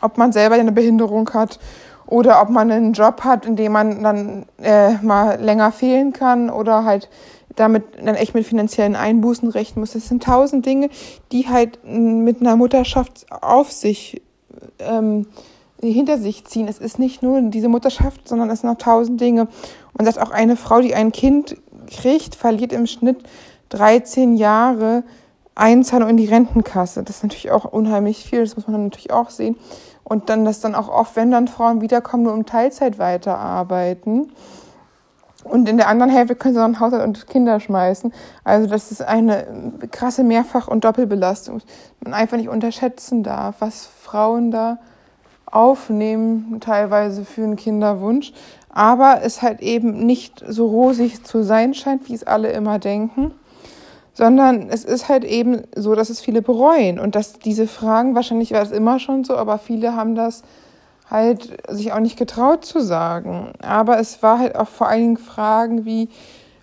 Ob 0.00 0.18
man 0.18 0.32
selber 0.32 0.56
eine 0.56 0.72
Behinderung 0.72 1.30
hat 1.32 1.60
oder 2.06 2.42
ob 2.42 2.50
man 2.50 2.70
einen 2.70 2.92
Job 2.92 3.22
hat, 3.24 3.46
in 3.46 3.56
dem 3.56 3.72
man 3.72 4.02
dann 4.02 4.46
äh, 4.62 4.94
mal 5.02 5.40
länger 5.40 5.72
fehlen 5.72 6.12
kann 6.12 6.50
oder 6.50 6.84
halt 6.84 7.08
damit 7.56 7.84
dann 8.02 8.14
echt 8.14 8.34
mit 8.34 8.46
finanziellen 8.46 8.96
Einbußen 8.96 9.48
rechnen 9.48 9.80
muss. 9.80 9.92
Das 9.92 10.08
sind 10.08 10.22
tausend 10.22 10.64
Dinge, 10.64 10.88
die 11.32 11.48
halt 11.48 11.80
mit 11.84 12.40
einer 12.40 12.56
Mutterschaft 12.56 13.26
auf 13.42 13.70
sich 13.70 14.22
ähm, 14.78 15.26
hinter 15.80 16.18
sich 16.18 16.44
ziehen. 16.44 16.68
Es 16.68 16.78
ist 16.78 16.98
nicht 16.98 17.22
nur 17.22 17.40
diese 17.42 17.68
Mutterschaft, 17.68 18.28
sondern 18.28 18.50
es 18.50 18.60
sind 18.60 18.70
noch 18.70 18.78
tausend 18.78 19.20
Dinge. 19.20 19.48
Und 19.92 20.04
sagt 20.04 20.20
auch 20.20 20.30
eine 20.30 20.56
Frau, 20.56 20.80
die 20.80 20.94
ein 20.94 21.12
Kind 21.12 21.56
kriegt, 21.90 22.34
verliert 22.34 22.72
im 22.72 22.86
Schnitt 22.86 23.18
13 23.70 24.36
Jahre 24.36 25.02
Einzahlung 25.54 26.08
in 26.08 26.16
die 26.16 26.26
Rentenkasse. 26.26 27.02
Das 27.02 27.16
ist 27.16 27.22
natürlich 27.22 27.50
auch 27.50 27.64
unheimlich 27.64 28.24
viel, 28.24 28.40
das 28.40 28.56
muss 28.56 28.66
man 28.66 28.84
natürlich 28.84 29.12
auch 29.12 29.30
sehen. 29.30 29.56
Und 30.04 30.28
dann, 30.28 30.44
dass 30.44 30.60
dann 30.60 30.74
auch 30.74 30.88
oft, 30.88 31.16
wenn 31.16 31.30
dann 31.30 31.48
Frauen 31.48 31.80
wiederkommen, 31.80 32.24
nur 32.24 32.32
um 32.32 32.46
Teilzeit 32.46 32.98
weiterarbeiten. 32.98 34.32
Und 35.44 35.68
in 35.68 35.76
der 35.76 35.88
anderen 35.88 36.10
Hälfte 36.10 36.36
können 36.36 36.54
sie 36.54 36.62
einen 36.62 36.80
Haushalt 36.80 37.02
und 37.02 37.26
Kinder 37.26 37.58
schmeißen. 37.58 38.12
Also 38.44 38.68
das 38.68 38.92
ist 38.92 39.02
eine 39.02 39.72
krasse 39.90 40.22
Mehrfach- 40.22 40.68
und 40.68 40.84
Doppelbelastung. 40.84 41.62
Man 42.00 42.14
einfach 42.14 42.36
nicht 42.36 42.48
unterschätzen 42.48 43.22
darf, 43.22 43.56
was 43.58 43.86
Frauen 43.86 44.50
da 44.50 44.78
aufnehmen, 45.46 46.58
teilweise 46.60 47.24
für 47.24 47.42
einen 47.42 47.56
Kinderwunsch. 47.56 48.32
Aber 48.70 49.20
es 49.22 49.42
halt 49.42 49.60
eben 49.60 50.06
nicht 50.06 50.42
so 50.46 50.66
rosig 50.66 51.24
zu 51.24 51.42
sein 51.42 51.74
scheint, 51.74 52.08
wie 52.08 52.14
es 52.14 52.24
alle 52.24 52.52
immer 52.52 52.78
denken. 52.78 53.32
Sondern 54.14 54.68
es 54.68 54.84
ist 54.84 55.08
halt 55.08 55.24
eben 55.24 55.62
so, 55.74 55.94
dass 55.94 56.10
es 56.10 56.20
viele 56.20 56.42
bereuen. 56.42 56.98
Und 56.98 57.14
dass 57.14 57.38
diese 57.38 57.66
Fragen, 57.66 58.14
wahrscheinlich 58.14 58.52
war 58.52 58.62
es 58.62 58.70
immer 58.70 58.98
schon 58.98 59.24
so, 59.24 59.36
aber 59.36 59.58
viele 59.58 59.96
haben 59.96 60.14
das 60.14 60.42
halt 61.12 61.50
sich 61.68 61.92
auch 61.92 62.00
nicht 62.00 62.18
getraut 62.18 62.64
zu 62.64 62.80
sagen. 62.80 63.52
Aber 63.62 63.98
es 63.98 64.22
war 64.22 64.38
halt 64.38 64.56
auch 64.56 64.68
vor 64.68 64.88
allen 64.88 65.00
Dingen 65.00 65.16
Fragen 65.18 65.84
wie, 65.84 66.08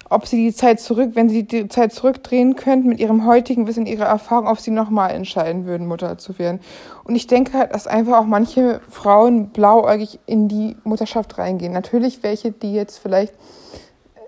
ob 0.10 0.26
sie 0.26 0.38
die 0.38 0.54
Zeit 0.54 0.80
zurück, 0.80 1.12
wenn 1.14 1.30
sie 1.30 1.44
die 1.44 1.68
Zeit 1.70 1.94
zurückdrehen 1.94 2.56
könnten 2.56 2.90
mit 2.90 3.00
ihrem 3.00 3.26
heutigen 3.26 3.68
Wissen, 3.68 3.86
ihrer 3.86 4.06
Erfahrung, 4.06 4.48
ob 4.48 4.60
sie 4.60 4.72
nochmal 4.72 5.12
entscheiden 5.12 5.66
würden, 5.66 5.88
Mutter 5.88 6.18
zu 6.18 6.40
werden. 6.40 6.60
Und 7.04 7.16
ich 7.16 7.28
denke 7.28 7.58
halt, 7.58 7.74
dass 7.74 7.86
einfach 7.86 8.18
auch 8.20 8.26
manche 8.26 8.82
Frauen 8.90 9.50
blauäugig 9.50 10.20
in 10.26 10.48
die 10.48 10.76
Mutterschaft 10.84 11.38
reingehen. 11.38 11.74
Natürlich 11.74 12.24
welche, 12.24 12.52
die 12.52 12.74
jetzt 12.74 12.98
vielleicht 12.98 13.34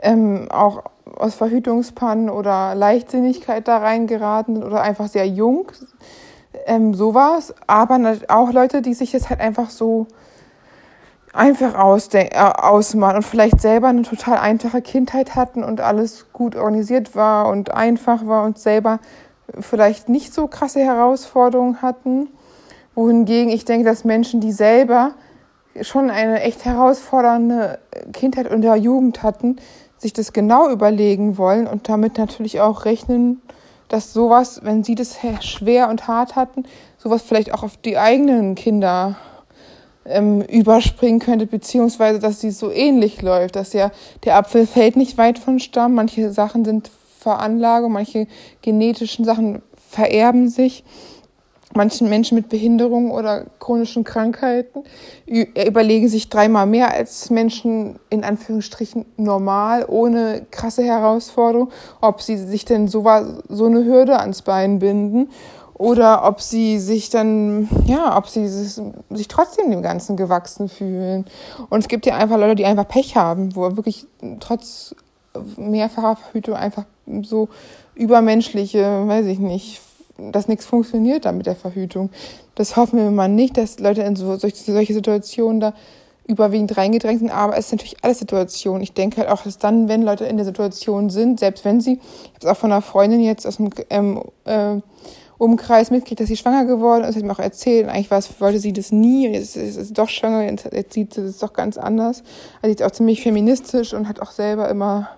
ähm, 0.04 0.48
auch 0.52 0.84
aus 1.22 1.36
Verhütungspannen 1.36 2.30
oder 2.30 2.76
Leichtsinnigkeit 2.76 3.68
da 3.68 3.78
reingeraten 3.78 4.56
sind 4.56 4.66
oder 4.66 4.82
einfach 4.82 5.08
sehr 5.08 5.28
jung 5.28 5.72
ähm, 6.66 6.94
sowas, 6.94 7.54
aber 7.68 8.18
auch 8.28 8.52
Leute, 8.52 8.82
die 8.82 8.94
sich 8.94 9.14
jetzt 9.14 9.30
halt 9.30 9.40
einfach 9.40 9.70
so 9.70 10.08
einfach 11.34 11.76
äh, 12.14 12.30
ausmalen 12.36 13.18
und 13.18 13.24
vielleicht 13.24 13.62
selber 13.62 13.88
eine 13.88 14.02
total 14.02 14.38
einfache 14.38 14.82
Kindheit 14.82 15.36
hatten 15.36 15.64
und 15.64 15.80
alles 15.80 16.28
gut 16.34 16.56
organisiert 16.56 17.16
war 17.16 17.48
und 17.48 17.72
einfach 17.72 18.28
war 18.28 18.44
und 18.44 18.60
selber 18.60 19.00
vielleicht 19.60 20.10
nicht 20.10 20.34
so 20.34 20.48
krasse 20.48 20.82
Herausforderungen 20.82 21.82
hatten. 21.82 22.28
Wohingegen 22.96 23.50
ich 23.50 23.64
denke, 23.64 23.86
dass 23.86 24.04
Menschen, 24.04 24.42
die 24.42 24.52
selber 24.52 25.12
schon 25.82 26.10
eine 26.10 26.42
echt 26.42 26.66
herausfordernde 26.66 27.80
Kindheit 28.12 28.52
und 28.52 28.62
Jugend 28.76 29.24
hatten, 29.24 29.56
sich 30.02 30.14
das 30.14 30.34
genau 30.34 30.70
überlegen 30.70 31.38
wollen 31.38 31.68
und 31.68 31.88
damit 31.88 32.18
natürlich 32.18 32.60
auch 32.60 32.86
rechnen, 32.86 33.42
dass 33.88 34.14
sowas, 34.14 34.62
wenn 34.64 34.84
sie 34.84 34.96
das 34.96 35.18
schwer 35.42 35.90
und 35.90 36.08
hart 36.08 36.36
hatten, 36.36 36.64
sowas 36.98 37.22
vielleicht 37.22 37.54
auch 37.54 37.64
auf 37.64 37.78
die 37.78 37.98
eigenen 37.98 38.56
Kinder 38.56 39.18
ähm, 40.06 40.42
überspringen 40.42 41.20
könnte, 41.20 41.46
beziehungsweise 41.46 42.20
dass 42.20 42.42
sie 42.42 42.52
so 42.52 42.72
ähnlich 42.72 43.22
läuft, 43.22 43.56
dass 43.56 43.74
ja 43.74 43.92
der 44.24 44.38
Apfel 44.38 44.66
fällt 44.66 44.96
nicht 44.96 45.18
weit 45.18 45.38
von 45.38 45.60
Stamm, 45.60 45.94
manche 45.94 46.32
Sachen 46.32 46.66
sind 46.66 46.90
Veranlagung, 47.20 47.92
manche 47.92 48.28
genetischen 48.64 49.26
Sachen 49.26 49.62
vererben 49.90 50.50
sich. 50.50 50.84
Manchen 51.74 52.10
Menschen 52.10 52.36
mit 52.36 52.50
Behinderungen 52.50 53.12
oder 53.12 53.46
chronischen 53.60 54.04
Krankheiten 54.04 54.84
überlegen 55.26 56.10
sich 56.10 56.30
dreimal 56.30 56.66
mehr 56.66 56.94
als 56.94 57.30
Menschen 57.30 58.00
in 58.10 58.24
Anführungsstrichen 58.24 59.06
normal, 59.18 59.86
ohne 59.88 60.46
krasse 60.52 60.84
Herausforderung, 60.84 61.70
ob 62.02 62.22
sie 62.22 62.38
sich 62.38 62.66
denn 62.66 62.88
so, 62.88 63.06
so 63.48 63.66
eine 63.66 63.86
Hürde 63.86 64.20
ans 64.20 64.42
Bein 64.42 64.80
binden 64.80 65.30
oder 65.82 66.28
ob 66.28 66.42
sie 66.42 66.78
sich 66.78 67.10
dann, 67.10 67.68
ja, 67.86 68.16
ob 68.16 68.28
sie 68.28 68.48
sich 68.48 69.28
trotzdem 69.28 69.72
dem 69.72 69.82
Ganzen 69.82 70.16
gewachsen 70.16 70.70
fühlen. 70.70 71.26
Und 71.70 71.80
es 71.80 71.88
gibt 71.88 72.06
ja 72.06 72.16
einfach 72.16 72.38
Leute, 72.38 72.56
die 72.56 72.66
einfach 72.66 72.88
Pech 72.88 73.16
haben, 73.16 73.56
wo 73.56 73.76
wirklich 73.76 74.06
trotz 74.40 74.94
mehrfacher 75.58 76.18
Verhütung 76.18 76.56
einfach 76.56 76.86
so 77.24 77.50
übermenschliche, 77.96 79.08
weiß 79.08 79.26
ich 79.26 79.40
nicht, 79.40 79.82
dass 80.32 80.48
nichts 80.48 80.66
funktioniert 80.66 81.26
da 81.26 81.32
mit 81.32 81.46
der 81.46 81.56
Verhütung. 81.56 82.10
Das 82.56 82.76
hoffen 82.76 83.00
wir 83.00 83.10
mal 83.12 83.28
nicht, 83.28 83.58
dass 83.58 83.80
Leute 83.80 84.02
in 84.02 84.16
so, 84.16 84.36
solche 84.36 84.94
Situationen 84.94 85.60
da 85.60 85.74
überwiegend 86.28 86.78
reingedrängt 86.78 87.20
sind, 87.20 87.32
aber 87.32 87.58
es 87.58 87.68
ist 87.68 87.72
natürlich 87.74 87.98
alles 88.04 88.20
Situation. 88.20 88.82
Ich 88.82 88.94
denke 88.94 89.18
halt 89.18 89.30
auch, 89.30 89.44
dass 89.44 89.58
dann, 89.58 89.88
wenn 89.88 90.02
Leute 90.02 90.26
in 90.26 90.38
der 90.38 90.46
Situation 90.46 91.10
sind, 91.10 91.40
selbst 91.40 91.66
wenn 91.66 91.82
sie, 91.82 91.94
ich 91.94 92.00
habe 92.00 92.40
es 92.40 92.46
auch 92.48 92.58
von 92.58 92.72
einer 92.72 92.82
Freundin 92.82 93.22
jetzt 93.22 93.46
aus 93.46 93.58
dem 93.58 93.70
ähm, 93.90 94.24
äh, 94.46 94.78
Umkreis 95.38 95.90
mitkriegt, 95.90 96.22
dass 96.22 96.28
sie 96.28 96.38
schwanger 96.38 96.66
geworden 96.66 97.04
ist, 97.04 97.16
hat 97.16 97.24
mir 97.24 97.32
auch 97.32 97.40
erzählt, 97.40 97.90
eigentlich 97.90 98.12
war 98.12 98.22
wollte 98.40 98.60
sie 98.60 98.74
das 98.74 98.92
nie 98.92 99.28
und 99.28 99.34
jetzt 99.34 99.58
ist 99.58 99.88
sie 99.88 99.94
doch 99.94 100.10
schwanger, 100.10 100.44
jetzt, 100.44 100.70
jetzt 100.72 100.94
sieht 100.94 101.16
sie 101.16 101.24
das 101.24 101.40
doch 101.40 101.54
ganz 101.54 101.78
anders. 101.78 102.24
Also 102.62 102.68
sie 102.68 102.84
ist 102.84 102.84
auch 102.84 102.92
ziemlich 102.92 103.22
feministisch 103.24 103.94
und 103.94 104.08
hat 104.08 104.20
auch 104.20 104.32
selber 104.32 104.70
immer 104.70 105.10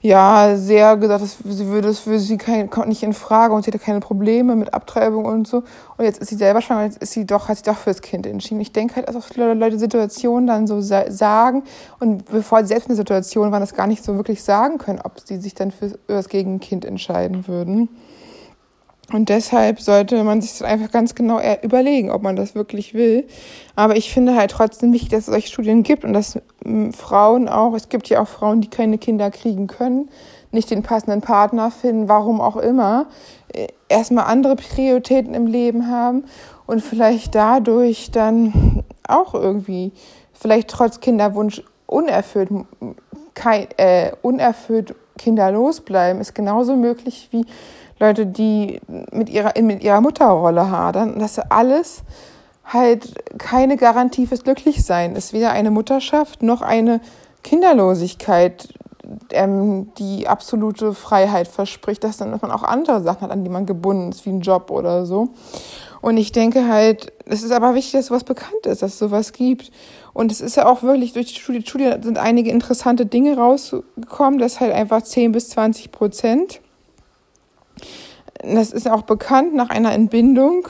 ja, 0.00 0.56
sehr 0.56 0.96
gesagt, 0.96 1.22
dass 1.22 1.38
sie 1.44 1.66
würde 1.66 1.88
es 1.88 1.98
für 1.98 2.20
sie 2.20 2.36
kein, 2.36 2.70
kommt 2.70 2.88
nicht 2.88 3.02
in 3.02 3.12
Frage 3.12 3.52
und 3.52 3.64
sie 3.64 3.70
hatte 3.70 3.80
keine 3.80 3.98
Probleme 3.98 4.54
mit 4.54 4.72
Abtreibung 4.72 5.24
und 5.24 5.48
so. 5.48 5.64
Und 5.96 6.04
jetzt 6.04 6.20
ist 6.20 6.28
sie 6.28 6.36
selber 6.36 6.60
schwanger, 6.62 6.84
jetzt 6.84 6.98
ist 6.98 7.12
sie 7.12 7.26
doch, 7.26 7.48
hat 7.48 7.56
sich 7.56 7.64
doch 7.64 7.76
fürs 7.76 8.00
Kind 8.00 8.24
entschieden. 8.26 8.60
Ich 8.60 8.72
denke 8.72 8.94
halt, 8.96 9.08
dass 9.08 9.16
auch 9.16 9.24
viele 9.24 9.54
Leute 9.54 9.78
Situationen 9.78 10.46
dann 10.46 10.66
so 10.68 10.80
sagen 10.80 11.64
und 11.98 12.26
bevor 12.26 12.60
sie 12.60 12.68
selbst 12.68 12.86
in 12.86 12.90
der 12.90 12.96
Situation 12.96 13.50
waren, 13.50 13.60
das 13.60 13.74
gar 13.74 13.88
nicht 13.88 14.04
so 14.04 14.14
wirklich 14.14 14.44
sagen 14.44 14.78
können, 14.78 15.00
ob 15.02 15.18
sie 15.24 15.38
sich 15.38 15.54
dann 15.54 15.72
für, 15.72 15.90
für 15.90 15.98
das 16.06 16.28
Gegenkind 16.28 16.84
entscheiden 16.84 17.48
würden. 17.48 17.88
Und 19.10 19.30
deshalb 19.30 19.80
sollte 19.80 20.22
man 20.22 20.42
sich 20.42 20.52
das 20.52 20.62
einfach 20.62 20.90
ganz 20.90 21.14
genau 21.14 21.40
überlegen, 21.62 22.10
ob 22.10 22.22
man 22.22 22.36
das 22.36 22.54
wirklich 22.54 22.92
will. 22.92 23.26
Aber 23.74 23.96
ich 23.96 24.12
finde 24.12 24.36
halt 24.36 24.50
trotzdem 24.50 24.92
wichtig, 24.92 25.08
dass 25.08 25.20
es 25.20 25.26
solche 25.26 25.48
Studien 25.48 25.82
gibt 25.82 26.04
und 26.04 26.12
dass 26.12 26.38
Frauen 26.94 27.48
auch, 27.48 27.74
es 27.74 27.88
gibt 27.88 28.08
ja 28.10 28.20
auch 28.20 28.28
Frauen, 28.28 28.60
die 28.60 28.68
keine 28.68 28.98
Kinder 28.98 29.30
kriegen 29.30 29.66
können, 29.66 30.10
nicht 30.50 30.70
den 30.70 30.82
passenden 30.82 31.22
Partner 31.22 31.70
finden, 31.70 32.08
warum 32.08 32.40
auch 32.40 32.56
immer, 32.56 33.06
äh, 33.54 33.68
erstmal 33.88 34.26
andere 34.26 34.56
Prioritäten 34.56 35.32
im 35.32 35.46
Leben 35.46 35.88
haben 35.88 36.24
und 36.66 36.82
vielleicht 36.82 37.34
dadurch 37.34 38.10
dann 38.10 38.84
auch 39.06 39.32
irgendwie, 39.32 39.92
vielleicht 40.34 40.68
trotz 40.68 41.00
Kinderwunsch 41.00 41.62
unerfüllt, 41.86 42.50
kein, 43.34 43.68
äh, 43.78 44.12
unerfüllt 44.20 44.94
kinderlos 45.16 45.80
bleiben, 45.80 46.20
ist 46.20 46.34
genauso 46.34 46.76
möglich 46.76 47.28
wie 47.30 47.44
Leute, 47.98 48.26
die 48.26 48.80
mit 49.10 49.28
ihrer, 49.28 49.52
mit 49.60 49.82
ihrer 49.82 50.00
Mutterrolle 50.00 50.70
hadern. 50.70 51.18
Das 51.18 51.38
alles 51.38 52.02
halt 52.64 53.38
keine 53.38 53.76
Garantie 53.76 54.26
fürs 54.26 54.44
Glücklichsein 54.44 55.16
ist. 55.16 55.32
Weder 55.32 55.50
eine 55.52 55.70
Mutterschaft 55.70 56.42
noch 56.42 56.62
eine 56.62 57.00
Kinderlosigkeit, 57.42 58.68
ähm, 59.32 59.88
die 59.98 60.28
absolute 60.28 60.92
Freiheit 60.92 61.48
verspricht, 61.48 62.04
dass 62.04 62.18
dann 62.18 62.30
dass 62.30 62.42
man 62.42 62.50
auch 62.50 62.62
andere 62.62 63.02
Sachen 63.02 63.22
hat, 63.22 63.30
an 63.30 63.42
die 63.42 63.50
man 63.50 63.64
gebunden 63.64 64.10
ist, 64.10 64.26
wie 64.26 64.30
ein 64.30 64.42
Job 64.42 64.70
oder 64.70 65.06
so. 65.06 65.30
Und 66.00 66.16
ich 66.18 66.30
denke 66.30 66.68
halt, 66.68 67.12
es 67.24 67.42
ist 67.42 67.50
aber 67.50 67.74
wichtig, 67.74 67.92
dass 67.92 68.06
sowas 68.06 68.24
bekannt 68.24 68.66
ist, 68.66 68.82
dass 68.82 68.92
es 68.92 68.98
sowas 68.98 69.32
gibt. 69.32 69.72
Und 70.12 70.30
es 70.30 70.40
ist 70.40 70.56
ja 70.56 70.66
auch 70.66 70.82
wirklich 70.82 71.14
durch 71.14 71.26
die 71.26 71.40
Studie, 71.40 71.62
Studie 71.62 71.90
sind 72.02 72.18
einige 72.18 72.50
interessante 72.50 73.06
Dinge 73.06 73.36
rausgekommen, 73.36 74.38
dass 74.38 74.60
halt 74.60 74.72
einfach 74.72 75.02
10 75.02 75.32
bis 75.32 75.48
20 75.50 75.90
Prozent 75.90 76.60
das 78.42 78.72
ist 78.72 78.88
auch 78.88 79.02
bekannt 79.02 79.54
nach 79.54 79.70
einer 79.70 79.92
Entbindung 79.92 80.68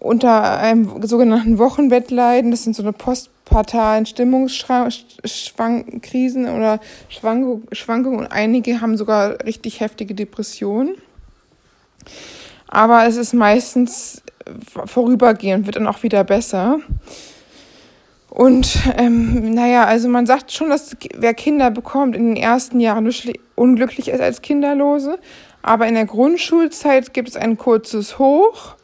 unter 0.00 0.58
einem 0.58 1.06
sogenannten 1.06 1.58
Wochenbettleiden. 1.58 2.50
Das 2.50 2.64
sind 2.64 2.76
so 2.76 2.82
eine 2.82 2.92
postpartalen 2.92 4.06
Stimmungskrisen 4.06 6.48
oder 6.48 6.80
Schwankungen 7.08 8.18
und 8.18 8.26
einige 8.28 8.80
haben 8.80 8.96
sogar 8.96 9.44
richtig 9.44 9.80
heftige 9.80 10.14
Depressionen. 10.14 10.94
Aber 12.68 13.06
es 13.06 13.16
ist 13.16 13.34
meistens 13.34 14.22
vorübergehend, 14.64 15.66
wird 15.66 15.76
dann 15.76 15.86
auch 15.86 16.02
wieder 16.02 16.24
besser. 16.24 16.78
Und 18.30 18.78
ähm, 18.98 19.54
naja, 19.54 19.84
also 19.84 20.08
man 20.08 20.26
sagt 20.26 20.52
schon, 20.52 20.68
dass 20.68 20.96
wer 21.16 21.34
Kinder 21.34 21.70
bekommt, 21.70 22.14
in 22.14 22.34
den 22.34 22.36
ersten 22.36 22.78
Jahren 22.78 23.10
unglücklich 23.56 24.08
ist 24.08 24.20
als 24.20 24.42
Kinderlose. 24.42 25.18
Aber 25.68 25.86
in 25.86 25.96
der 25.96 26.06
Grundschulzeit 26.06 27.12
gibt 27.12 27.28
es 27.28 27.36
ein 27.36 27.58
kurzes 27.58 28.18
Hoch. 28.18 28.76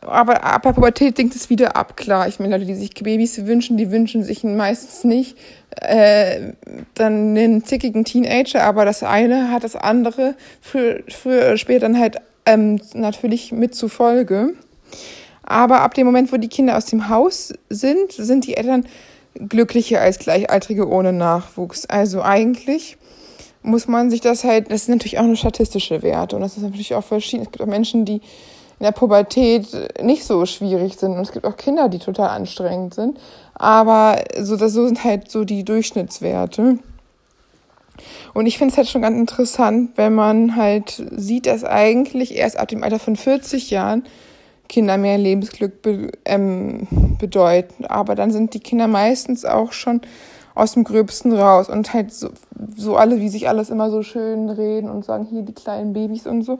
Aber 0.00 0.42
ab 0.42 0.62
der 0.62 0.72
Pubertät 0.72 1.16
sinkt 1.16 1.36
es 1.36 1.50
wieder 1.50 1.76
ab. 1.76 1.96
Klar, 1.96 2.26
ich 2.26 2.40
meine, 2.40 2.56
Leute, 2.56 2.66
die 2.66 2.74
sich 2.74 2.94
Babys 2.94 3.46
wünschen, 3.46 3.76
die 3.76 3.92
wünschen 3.92 4.24
sich 4.24 4.42
meistens 4.42 5.04
nicht 5.04 5.38
äh, 5.80 6.52
dann 6.94 7.36
einen 7.36 7.64
zickigen 7.64 8.04
Teenager, 8.04 8.64
aber 8.64 8.84
das 8.84 9.04
eine 9.04 9.52
hat 9.52 9.62
das 9.62 9.76
andere 9.76 10.34
früher, 10.60 10.98
früher 11.08 11.42
oder 11.42 11.58
später 11.58 11.82
dann 11.82 12.00
halt 12.00 12.16
ähm, 12.44 12.80
natürlich 12.94 13.52
mit 13.52 13.76
zufolge. 13.76 14.54
Aber 15.44 15.82
ab 15.82 15.94
dem 15.94 16.06
Moment, 16.06 16.32
wo 16.32 16.38
die 16.38 16.48
Kinder 16.48 16.76
aus 16.76 16.86
dem 16.86 17.08
Haus 17.08 17.54
sind, 17.68 18.10
sind 18.10 18.46
die 18.46 18.56
Eltern 18.56 18.84
glücklicher 19.38 20.00
als 20.00 20.18
Gleichaltrige 20.18 20.88
ohne 20.88 21.12
Nachwuchs. 21.12 21.86
Also 21.86 22.20
eigentlich 22.20 22.96
muss 23.66 23.88
man 23.88 24.10
sich 24.10 24.20
das 24.20 24.44
halt, 24.44 24.70
das 24.70 24.82
ist 24.82 24.88
natürlich 24.88 25.18
auch 25.18 25.24
eine 25.24 25.36
statistische 25.36 26.02
Werte 26.02 26.36
und 26.36 26.42
das 26.42 26.56
ist 26.56 26.62
natürlich 26.62 26.94
auch 26.94 27.04
verschieden. 27.04 27.42
Es 27.42 27.50
gibt 27.50 27.62
auch 27.62 27.66
Menschen, 27.66 28.04
die 28.04 28.20
in 28.78 28.84
der 28.84 28.92
Pubertät 28.92 29.66
nicht 30.02 30.24
so 30.24 30.46
schwierig 30.46 30.96
sind 30.96 31.12
und 31.12 31.20
es 31.20 31.32
gibt 31.32 31.46
auch 31.46 31.56
Kinder, 31.56 31.88
die 31.88 31.98
total 31.98 32.28
anstrengend 32.28 32.94
sind. 32.94 33.18
Aber 33.54 34.22
so, 34.38 34.56
das, 34.56 34.72
so 34.72 34.86
sind 34.86 35.02
halt 35.02 35.30
so 35.30 35.44
die 35.44 35.64
Durchschnittswerte. 35.64 36.78
Und 38.34 38.46
ich 38.46 38.58
finde 38.58 38.72
es 38.72 38.76
halt 38.76 38.88
schon 38.88 39.02
ganz 39.02 39.18
interessant, 39.18 39.92
wenn 39.96 40.14
man 40.14 40.56
halt 40.56 41.02
sieht, 41.16 41.46
dass 41.46 41.64
eigentlich 41.64 42.36
erst 42.36 42.58
ab 42.58 42.68
dem 42.68 42.84
Alter 42.84 42.98
von 42.98 43.16
40 43.16 43.70
Jahren 43.70 44.04
Kinder 44.68 44.98
mehr 44.98 45.16
Lebensglück 45.16 45.80
be 45.80 46.10
ähm, 46.24 47.16
bedeuten. 47.18 47.86
Aber 47.86 48.14
dann 48.14 48.30
sind 48.30 48.52
die 48.52 48.60
Kinder 48.60 48.88
meistens 48.88 49.44
auch 49.44 49.72
schon 49.72 50.02
aus 50.56 50.72
dem 50.72 50.84
Gröbsten 50.84 51.32
raus 51.32 51.68
und 51.68 51.92
halt 51.92 52.12
so, 52.12 52.30
so 52.74 52.96
alle, 52.96 53.20
wie 53.20 53.28
sich 53.28 53.48
alles 53.48 53.70
immer 53.70 53.90
so 53.90 54.02
schön 54.02 54.48
reden 54.48 54.90
und 54.90 55.04
sagen, 55.04 55.26
hier 55.30 55.42
die 55.42 55.52
kleinen 55.52 55.92
Babys 55.92 56.26
und 56.26 56.42
so, 56.42 56.58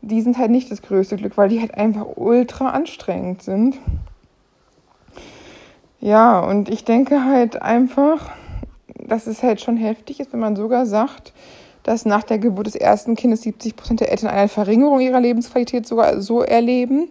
die 0.00 0.22
sind 0.22 0.38
halt 0.38 0.52
nicht 0.52 0.70
das 0.70 0.80
größte 0.80 1.16
Glück, 1.16 1.36
weil 1.36 1.48
die 1.48 1.60
halt 1.60 1.74
einfach 1.74 2.06
ultra 2.16 2.70
anstrengend 2.70 3.42
sind. 3.42 3.76
Ja, 6.00 6.40
und 6.40 6.68
ich 6.68 6.84
denke 6.84 7.24
halt 7.24 7.60
einfach, 7.60 8.30
dass 8.94 9.26
es 9.26 9.42
halt 9.42 9.60
schon 9.60 9.76
heftig 9.76 10.20
ist, 10.20 10.32
wenn 10.32 10.40
man 10.40 10.56
sogar 10.56 10.86
sagt, 10.86 11.32
dass 11.82 12.04
nach 12.04 12.22
der 12.22 12.38
Geburt 12.38 12.68
des 12.68 12.76
ersten 12.76 13.16
Kindes 13.16 13.42
70 13.42 13.74
Prozent 13.74 14.00
der 14.00 14.12
Eltern 14.12 14.30
eine 14.30 14.48
Verringerung 14.48 15.00
ihrer 15.00 15.20
Lebensqualität 15.20 15.86
sogar 15.86 16.20
so 16.20 16.42
erleben 16.42 17.08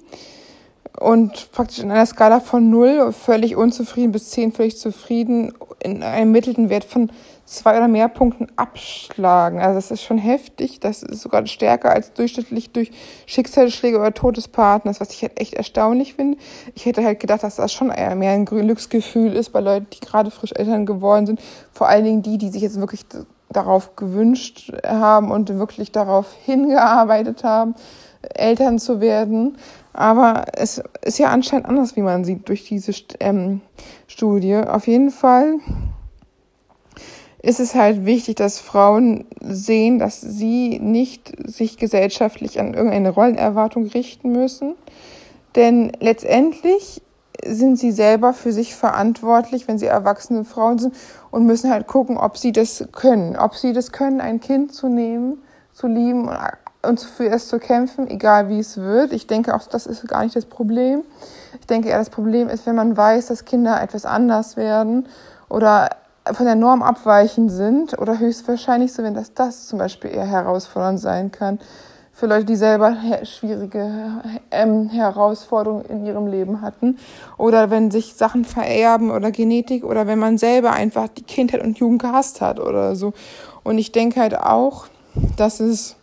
und 1.00 1.52
praktisch 1.52 1.80
in 1.80 1.92
einer 1.92 2.06
Skala 2.06 2.40
von 2.40 2.70
0 2.70 3.12
völlig 3.14 3.56
unzufrieden 3.56 4.12
bis 4.12 4.30
10 4.32 4.52
völlig 4.52 4.78
zufrieden 4.78 5.54
in 5.80 6.04
einem 6.04 6.32
mittelten 6.32 6.70
Wert 6.70 6.84
von 6.84 7.12
zwei 7.46 7.78
oder 7.78 7.88
mehr 7.88 8.08
Punkten 8.08 8.48
abschlagen. 8.56 9.60
Also 9.60 9.76
das 9.76 9.92
ist 9.92 10.04
schon 10.04 10.18
heftig. 10.18 10.80
Das 10.80 11.04
ist 11.04 11.22
sogar 11.22 11.46
stärker 11.48 11.92
als 11.92 12.14
durchschnittlich 12.14 12.72
durch 12.72 12.92
Schicksalsschläge 13.26 14.00
oder 14.00 14.14
Todespartners, 14.14 15.02
was 15.02 15.12
ich 15.12 15.22
halt 15.22 15.40
echt 15.40 15.54
erstaunlich 15.54 16.14
finde. 16.14 16.38
Ich 16.76 16.86
hätte 16.86 17.04
halt 17.04 17.20
gedacht, 17.20 17.44
dass 17.44 17.58
das 17.58 17.74
schon 17.74 17.90
eher 17.90 18.16
mehr 18.16 18.32
ein 18.32 18.46
Glücksgefühl 18.46 19.36
ist 19.36 19.50
bei 19.50 19.60
Leuten, 19.60 19.88
die 19.94 20.00
gerade 20.00 20.32
frisch 20.32 20.54
Eltern 20.54 20.86
geworden 20.86 21.26
sind. 21.26 21.42
Vor 21.74 21.88
allen 21.88 22.06
Dingen 22.06 22.22
die, 22.22 22.38
die 22.38 22.50
sich 22.50 22.62
jetzt 22.62 22.80
wirklich 22.80 23.06
darauf 23.50 23.96
gewünscht 23.96 24.72
haben 24.86 25.30
und 25.32 25.50
wirklich 25.58 25.92
darauf 25.92 26.34
hingearbeitet 26.46 27.44
haben, 27.44 27.76
Eltern 28.22 28.80
zu 28.80 29.02
werden. 29.02 29.58
Aber 29.94 30.46
es 30.54 30.82
ist 31.04 31.20
ja 31.20 31.30
anscheinend 31.30 31.68
anders, 31.68 31.96
wie 31.96 32.02
man 32.02 32.24
sieht 32.24 32.48
durch 32.48 32.66
diese 32.66 32.94
ähm, 33.20 33.62
Studie. 34.08 34.56
Auf 34.56 34.88
jeden 34.88 35.12
Fall 35.12 35.60
ist 37.42 37.60
es 37.60 37.76
halt 37.76 38.06
wichtig, 38.06 38.36
dass 38.36 38.60
Frauen 38.60 39.26
sehen, 39.42 40.00
dass 40.00 40.22
sie 40.22 40.80
nicht 40.80 41.34
sich 41.46 41.78
gesellschaftlich 41.78 42.60
an 42.60 42.74
irgendeine 42.74 43.10
Rollenerwartung 43.10 43.88
richten 43.88 44.32
müssen. 44.32 44.76
Denn 45.56 45.92
letztendlich 46.00 47.02
sind 47.44 47.78
sie 47.78 47.92
selber 47.92 48.34
für 48.34 48.52
sich 48.52 48.76
verantwortlich, 48.76 49.68
wenn 49.68 49.80
sie 49.80 49.88
erwachsene 49.88 50.46
Frauen 50.46 50.78
sind 50.78 50.96
und 51.32 51.46
müssen 51.46 51.72
halt 51.72 51.88
gucken, 51.88 52.18
ob 52.18 52.38
sie 52.38 52.52
das 52.52 52.88
können. 52.92 53.36
Ob 53.36 53.56
sie 53.56 53.74
das 53.74 53.92
können, 53.92 54.22
ein 54.22 54.40
Kind 54.40 54.74
zu 54.74 54.88
nehmen, 54.88 55.42
zu 55.74 55.88
lieben 55.88 56.28
und 56.28 56.38
für 56.84 57.30
es 57.30 57.48
zu 57.48 57.60
kämpfen, 57.60 58.10
egal 58.10 58.50
wie 58.50 58.60
es 58.60 58.78
wird. 58.78 59.14
Ich 59.14 59.28
denke 59.28 59.54
auch, 59.56 59.68
das 59.68 59.86
ist 59.86 60.08
gar 60.08 60.24
nicht 60.24 60.36
das 60.36 60.46
Problem. 60.46 61.04
Ich 61.60 61.68
denke 61.68 61.90
eher, 61.90 61.98
das 61.98 62.10
Problem 62.10 62.50
ist, 62.50 62.66
wenn 62.66 62.76
man 62.76 62.98
weiß, 62.98 63.28
dass 63.28 63.46
Kinder 63.46 63.82
etwas 63.82 64.06
anders 64.06 64.58
werden 64.58 65.08
oder 65.50 65.90
von 66.26 66.46
der 66.46 66.56
Norm 66.56 66.84
abweichend 66.84 67.52
sind 67.52 67.98
oder 68.00 68.20
höchstwahrscheinlich 68.20 68.94
so, 68.94 69.04
wenn 69.04 69.14
das 69.14 69.34
das 69.34 69.68
zum 69.68 69.80
Beispiel 69.80 70.12
eher 70.12 70.26
herausfordernd 70.26 71.00
sein 71.00 71.32
kann 71.32 71.60
für 72.14 72.28
Leute, 72.28 72.46
die 72.46 72.56
selber 72.56 72.96
schwierige 73.24 74.22
ähm, 74.52 74.90
Herausforderungen 74.90 75.86
in 75.86 76.06
ihrem 76.06 76.28
Leben 76.28 76.62
hatten 76.62 77.00
oder 77.38 77.72
wenn 77.72 77.90
sich 77.90 78.14
Sachen 78.14 78.46
vererben 78.46 79.10
oder 79.12 79.32
Genetik 79.32 79.84
oder 79.84 80.08
wenn 80.08 80.20
man 80.20 80.38
selber 80.38 80.74
einfach 80.74 81.08
die 81.08 81.24
Kindheit 81.24 81.64
und 81.64 81.80
Jugend 81.80 82.02
gehasst 82.02 82.42
hat 82.42 82.60
oder 82.60 82.96
so. 82.96 83.14
Und 83.64 83.78
ich 83.78 83.92
denke 83.92 84.20
halt 84.20 84.38
auch, 84.38 84.86
dass 85.38 85.60
es 85.60 85.96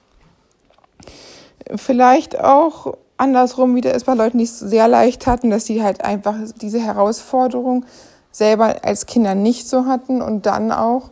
vielleicht 1.76 2.38
auch 2.38 2.94
andersrum 3.16 3.74
wieder 3.74 3.94
ist 3.94 4.06
bei 4.06 4.14
Leuten, 4.14 4.38
die 4.38 4.44
es 4.44 4.58
sehr 4.58 4.88
leicht 4.88 5.26
hatten, 5.26 5.50
dass 5.50 5.66
sie 5.66 5.82
halt 5.82 6.04
einfach 6.04 6.36
diese 6.60 6.78
Herausforderung 6.78 7.84
selber 8.30 8.76
als 8.82 9.06
Kinder 9.06 9.34
nicht 9.34 9.68
so 9.68 9.86
hatten 9.86 10.22
und 10.22 10.46
dann 10.46 10.70
auch 10.72 11.10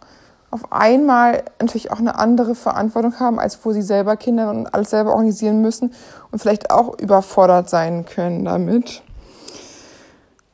auf 0.51 0.73
einmal 0.73 1.43
natürlich 1.61 1.91
auch 1.91 1.99
eine 1.99 2.19
andere 2.19 2.55
Verantwortung 2.55 3.19
haben, 3.19 3.39
als 3.39 3.59
wo 3.65 3.73
sie 3.73 3.83
selber 3.83 4.17
Kinder 4.17 4.49
und 4.51 4.73
alles 4.73 4.91
selber 4.91 5.11
organisieren 5.11 5.61
müssen 5.61 5.93
und 6.31 6.39
vielleicht 6.39 6.71
auch 6.71 6.99
überfordert 6.99 7.69
sein 7.69 8.07
können 8.07 8.45
damit. 8.45 9.03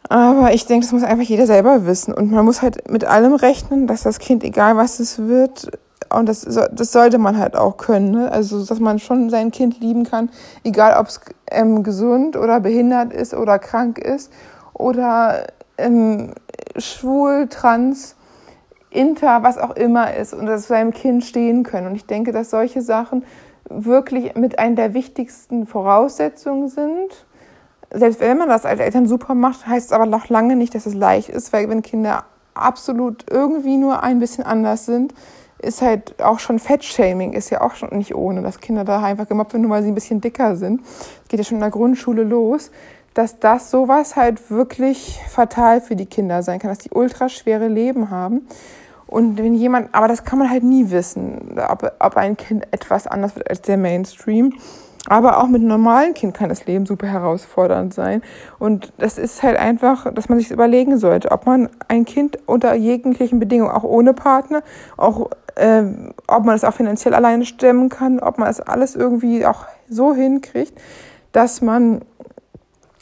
Aber 0.08 0.52
ich 0.52 0.66
denke, 0.66 0.84
das 0.84 0.92
muss 0.92 1.04
einfach 1.04 1.24
jeder 1.24 1.46
selber 1.46 1.86
wissen. 1.86 2.12
Und 2.12 2.32
man 2.32 2.44
muss 2.44 2.60
halt 2.60 2.90
mit 2.90 3.04
allem 3.04 3.34
rechnen, 3.34 3.86
dass 3.86 4.02
das 4.02 4.18
Kind, 4.18 4.44
egal 4.44 4.76
was 4.76 4.98
es 4.98 5.18
wird, 5.18 5.70
und 6.18 6.28
das, 6.28 6.42
das 6.42 6.92
sollte 6.92 7.18
man 7.18 7.38
halt 7.38 7.56
auch 7.56 7.76
können. 7.76 8.12
Ne? 8.12 8.30
Also, 8.30 8.64
dass 8.64 8.80
man 8.80 8.98
schon 8.98 9.30
sein 9.30 9.50
Kind 9.50 9.80
lieben 9.80 10.04
kann, 10.04 10.30
egal 10.64 10.98
ob 10.98 11.08
es 11.08 11.20
ähm, 11.50 11.82
gesund 11.82 12.36
oder 12.36 12.60
behindert 12.60 13.12
ist 13.12 13.34
oder 13.34 13.58
krank 13.58 13.98
ist 13.98 14.32
oder 14.72 15.46
ähm, 15.78 16.32
schwul, 16.76 17.48
trans, 17.48 18.16
inter, 18.90 19.42
was 19.42 19.58
auch 19.58 19.74
immer 19.76 20.14
ist 20.14 20.34
und 20.34 20.46
das 20.46 20.68
seinem 20.68 20.92
Kind 20.92 21.24
stehen 21.24 21.62
können. 21.62 21.86
Und 21.86 21.94
ich 21.94 22.06
denke, 22.06 22.32
dass 22.32 22.50
solche 22.50 22.82
Sachen 22.82 23.24
wirklich 23.68 24.34
mit 24.34 24.58
einer 24.58 24.76
der 24.76 24.94
wichtigsten 24.94 25.66
Voraussetzungen 25.66 26.68
sind. 26.68 27.26
Selbst 27.92 28.20
wenn 28.20 28.38
man 28.38 28.48
das 28.48 28.64
als 28.64 28.80
Eltern 28.80 29.06
super 29.06 29.34
macht, 29.34 29.66
heißt 29.66 29.86
es 29.86 29.92
aber 29.92 30.06
noch 30.06 30.28
lange 30.28 30.56
nicht, 30.56 30.74
dass 30.74 30.86
es 30.86 30.94
leicht 30.94 31.28
ist, 31.28 31.52
weil 31.52 31.68
wenn 31.68 31.82
Kinder 31.82 32.24
absolut 32.54 33.24
irgendwie 33.30 33.76
nur 33.76 34.02
ein 34.02 34.18
bisschen 34.18 34.44
anders 34.44 34.86
sind, 34.86 35.14
ist 35.62 35.82
halt 35.82 36.20
auch 36.22 36.38
schon 36.38 36.58
Fettshaming, 36.58 37.32
ist 37.32 37.50
ja 37.50 37.60
auch 37.60 37.74
schon 37.74 37.96
nicht 37.96 38.14
ohne, 38.14 38.42
dass 38.42 38.60
Kinder 38.60 38.84
da 38.84 39.02
einfach 39.02 39.28
gemobbt 39.28 39.52
werden, 39.52 39.62
nur 39.62 39.70
weil 39.70 39.82
sie 39.82 39.90
ein 39.90 39.94
bisschen 39.94 40.20
dicker 40.20 40.56
sind. 40.56 40.80
Das 40.82 41.28
geht 41.28 41.38
ja 41.38 41.44
schon 41.44 41.56
in 41.56 41.62
der 41.62 41.70
Grundschule 41.70 42.24
los 42.24 42.70
dass 43.14 43.38
das 43.38 43.70
sowas 43.70 44.16
halt 44.16 44.50
wirklich 44.50 45.20
fatal 45.28 45.80
für 45.80 45.96
die 45.96 46.06
Kinder 46.06 46.42
sein 46.42 46.58
kann, 46.58 46.70
dass 46.70 46.78
die 46.78 46.90
ultra 46.90 47.28
schwere 47.28 47.68
Leben 47.68 48.10
haben. 48.10 48.46
Und 49.06 49.36
wenn 49.36 49.54
jemand, 49.54 49.94
aber 49.94 50.08
das 50.08 50.24
kann 50.24 50.38
man 50.38 50.50
halt 50.50 50.62
nie 50.62 50.90
wissen, 50.90 51.58
ob, 51.68 51.92
ob 51.98 52.16
ein 52.16 52.36
Kind 52.36 52.66
etwas 52.70 53.06
anders 53.06 53.36
wird 53.36 53.50
als 53.50 53.60
der 53.60 53.76
Mainstream. 53.76 54.54
Aber 55.08 55.38
auch 55.42 55.48
mit 55.48 55.60
einem 55.60 55.68
normalen 55.68 56.14
Kind 56.14 56.34
kann 56.34 56.48
das 56.48 56.66
Leben 56.66 56.86
super 56.86 57.08
herausfordernd 57.08 57.92
sein. 57.92 58.22
Und 58.58 58.92
das 58.98 59.18
ist 59.18 59.42
halt 59.42 59.58
einfach, 59.58 60.12
dass 60.14 60.28
man 60.28 60.38
sich 60.38 60.50
überlegen 60.50 60.96
sollte, 60.98 61.32
ob 61.32 61.46
man 61.46 61.68
ein 61.88 62.04
Kind 62.04 62.38
unter 62.46 62.74
jeglichen 62.74 63.40
Bedingungen, 63.40 63.72
auch 63.72 63.82
ohne 63.82 64.14
Partner, 64.14 64.62
auch 64.96 65.30
äh, 65.56 65.82
ob 66.28 66.44
man 66.44 66.54
es 66.54 66.64
auch 66.64 66.74
finanziell 66.74 67.14
alleine 67.14 67.44
stemmen 67.44 67.88
kann, 67.88 68.20
ob 68.20 68.38
man 68.38 68.48
es 68.48 68.60
alles 68.60 68.94
irgendwie 68.94 69.44
auch 69.44 69.66
so 69.88 70.14
hinkriegt, 70.14 70.80
dass 71.32 71.62
man 71.62 72.02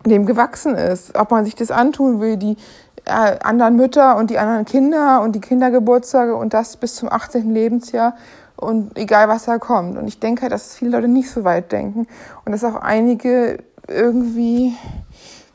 dem 0.06 0.24
gewachsen 0.24 0.74
ist, 0.76 1.16
ob 1.18 1.30
man 1.30 1.44
sich 1.44 1.54
das 1.54 1.70
antun 1.70 2.20
will, 2.20 2.38
die 2.38 2.56
äh, 3.04 3.38
anderen 3.42 3.76
Mütter 3.76 4.16
und 4.16 4.30
die 4.30 4.38
anderen 4.38 4.64
Kinder 4.64 5.20
und 5.22 5.34
die 5.34 5.40
Kindergeburtstage 5.40 6.34
und 6.34 6.54
das 6.54 6.76
bis 6.76 6.96
zum 6.96 7.10
18. 7.10 7.50
Lebensjahr 7.50 8.14
und 8.60 8.96
egal 8.96 9.28
was 9.28 9.44
da 9.44 9.58
kommt. 9.58 9.98
Und 9.98 10.06
ich 10.06 10.20
denke 10.20 10.42
halt, 10.42 10.52
dass 10.52 10.74
viele 10.74 10.92
Leute 10.92 11.08
nicht 11.08 11.30
so 11.30 11.44
weit 11.44 11.72
denken 11.72 12.06
und 12.44 12.52
dass 12.52 12.64
auch 12.64 12.76
einige 12.76 13.58
irgendwie 13.88 14.74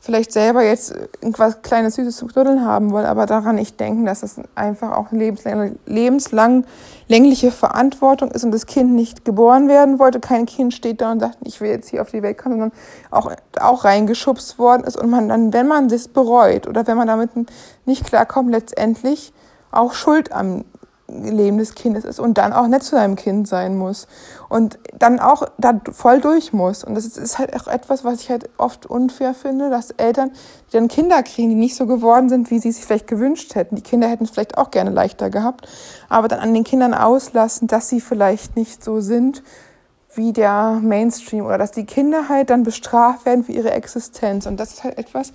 vielleicht 0.06 0.32
selber 0.32 0.62
jetzt 0.62 0.94
irgendwas 1.20 1.62
kleines 1.62 1.96
Süßes 1.96 2.16
zu 2.16 2.26
knuddeln 2.28 2.64
haben 2.64 2.92
wollen, 2.92 3.06
aber 3.06 3.26
daran 3.26 3.56
nicht 3.56 3.80
denken, 3.80 4.06
dass 4.06 4.22
es 4.22 4.36
einfach 4.54 4.92
auch 4.92 5.10
eine 5.10 5.18
lebenslang, 5.18 5.78
lebenslang 5.84 6.64
längliche 7.08 7.50
Verantwortung 7.50 8.30
ist 8.30 8.44
und 8.44 8.52
das 8.52 8.66
Kind 8.66 8.92
nicht 8.92 9.24
geboren 9.24 9.68
werden 9.68 9.98
wollte. 9.98 10.20
Kein 10.20 10.46
Kind 10.46 10.72
steht 10.72 11.00
da 11.00 11.10
und 11.10 11.18
sagt, 11.18 11.38
ich 11.44 11.60
will 11.60 11.70
jetzt 11.70 11.88
hier 11.88 12.02
auf 12.02 12.10
die 12.12 12.22
Welt 12.22 12.38
kommen, 12.38 12.54
sondern 12.54 12.72
auch, 13.10 13.32
auch 13.60 13.84
reingeschubst 13.84 14.60
worden 14.60 14.84
ist 14.84 14.96
und 14.96 15.10
man 15.10 15.28
dann, 15.28 15.52
wenn 15.52 15.66
man 15.66 15.88
das 15.88 16.06
bereut 16.06 16.68
oder 16.68 16.86
wenn 16.86 16.96
man 16.96 17.08
damit 17.08 17.30
nicht 17.84 18.06
klarkommt, 18.06 18.52
letztendlich 18.52 19.32
auch 19.72 19.92
Schuld 19.92 20.32
am 20.32 20.64
Leben 21.08 21.58
des 21.58 21.74
Kindes 21.74 22.04
ist 22.04 22.18
und 22.18 22.36
dann 22.36 22.52
auch 22.52 22.66
nett 22.66 22.82
zu 22.82 22.96
deinem 22.96 23.14
Kind 23.14 23.46
sein 23.46 23.76
muss 23.76 24.08
und 24.48 24.78
dann 24.98 25.20
auch 25.20 25.46
da 25.56 25.80
voll 25.92 26.20
durch 26.20 26.52
muss. 26.52 26.82
Und 26.82 26.94
das 26.94 27.06
ist 27.06 27.38
halt 27.38 27.54
auch 27.54 27.68
etwas, 27.68 28.04
was 28.04 28.20
ich 28.20 28.30
halt 28.30 28.50
oft 28.58 28.86
unfair 28.86 29.34
finde, 29.34 29.70
dass 29.70 29.92
Eltern, 29.92 30.32
die 30.68 30.72
dann 30.72 30.88
Kinder 30.88 31.22
kriegen, 31.22 31.50
die 31.50 31.54
nicht 31.54 31.76
so 31.76 31.86
geworden 31.86 32.28
sind, 32.28 32.50
wie 32.50 32.58
sie 32.58 32.72
sich 32.72 32.84
vielleicht 32.84 33.06
gewünscht 33.06 33.54
hätten. 33.54 33.76
Die 33.76 33.82
Kinder 33.82 34.08
hätten 34.08 34.24
es 34.24 34.30
vielleicht 34.30 34.58
auch 34.58 34.70
gerne 34.70 34.90
leichter 34.90 35.30
gehabt, 35.30 35.68
aber 36.08 36.26
dann 36.26 36.40
an 36.40 36.52
den 36.52 36.64
Kindern 36.64 36.92
auslassen, 36.92 37.68
dass 37.68 37.88
sie 37.88 38.00
vielleicht 38.00 38.56
nicht 38.56 38.82
so 38.82 39.00
sind 39.00 39.44
wie 40.14 40.32
der 40.32 40.80
Mainstream 40.82 41.44
oder 41.44 41.58
dass 41.58 41.72
die 41.72 41.84
Kinder 41.84 42.28
halt 42.28 42.50
dann 42.50 42.62
bestraft 42.62 43.26
werden 43.26 43.44
für 43.44 43.52
ihre 43.52 43.70
Existenz. 43.70 44.46
Und 44.46 44.58
das 44.58 44.72
ist 44.72 44.84
halt 44.84 44.98
etwas, 44.98 45.32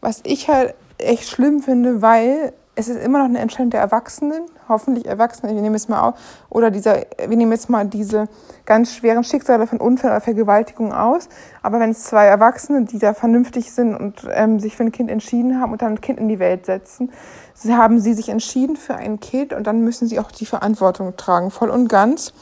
was 0.00 0.20
ich 0.24 0.48
halt 0.48 0.74
echt 0.98 1.28
schlimm 1.28 1.60
finde, 1.60 2.00
weil 2.00 2.52
es 2.76 2.88
ist 2.88 3.02
immer 3.02 3.18
noch 3.18 3.26
eine 3.26 3.38
Entscheidung 3.38 3.70
der 3.70 3.80
Erwachsenen, 3.80 4.42
hoffentlich 4.68 5.06
Erwachsene, 5.06 5.54
wir 5.54 5.62
nehmen 5.62 5.74
jetzt 5.74 5.88
mal 5.88 6.00
auf, 6.00 6.14
oder 6.50 6.70
dieser, 6.70 7.02
wir 7.18 7.36
nehmen 7.36 7.52
jetzt 7.52 7.70
mal 7.70 7.86
diese 7.86 8.28
ganz 8.64 8.94
schweren 8.94 9.22
Schicksale 9.22 9.66
von 9.66 9.78
Unfällen 9.78 10.12
oder 10.12 10.20
Vergewaltigung 10.20 10.92
aus. 10.92 11.28
Aber 11.62 11.78
wenn 11.80 11.90
es 11.90 12.04
zwei 12.04 12.26
Erwachsene, 12.26 12.84
die 12.84 12.98
da 12.98 13.14
vernünftig 13.14 13.72
sind 13.72 13.94
und 13.94 14.26
ähm, 14.30 14.58
sich 14.58 14.76
für 14.76 14.84
ein 14.84 14.92
Kind 14.92 15.10
entschieden 15.10 15.60
haben 15.60 15.72
und 15.72 15.82
dann 15.82 15.92
ein 15.92 16.00
Kind 16.00 16.18
in 16.18 16.28
die 16.28 16.38
Welt 16.38 16.66
setzen, 16.66 17.12
haben 17.68 18.00
sie 18.00 18.14
sich 18.14 18.28
entschieden 18.28 18.76
für 18.76 18.96
ein 18.96 19.20
Kind 19.20 19.52
und 19.52 19.66
dann 19.66 19.82
müssen 19.82 20.08
sie 20.08 20.18
auch 20.18 20.32
die 20.32 20.46
Verantwortung 20.46 21.16
tragen, 21.16 21.50
voll 21.50 21.70
und 21.70 21.88
ganz 21.88 22.32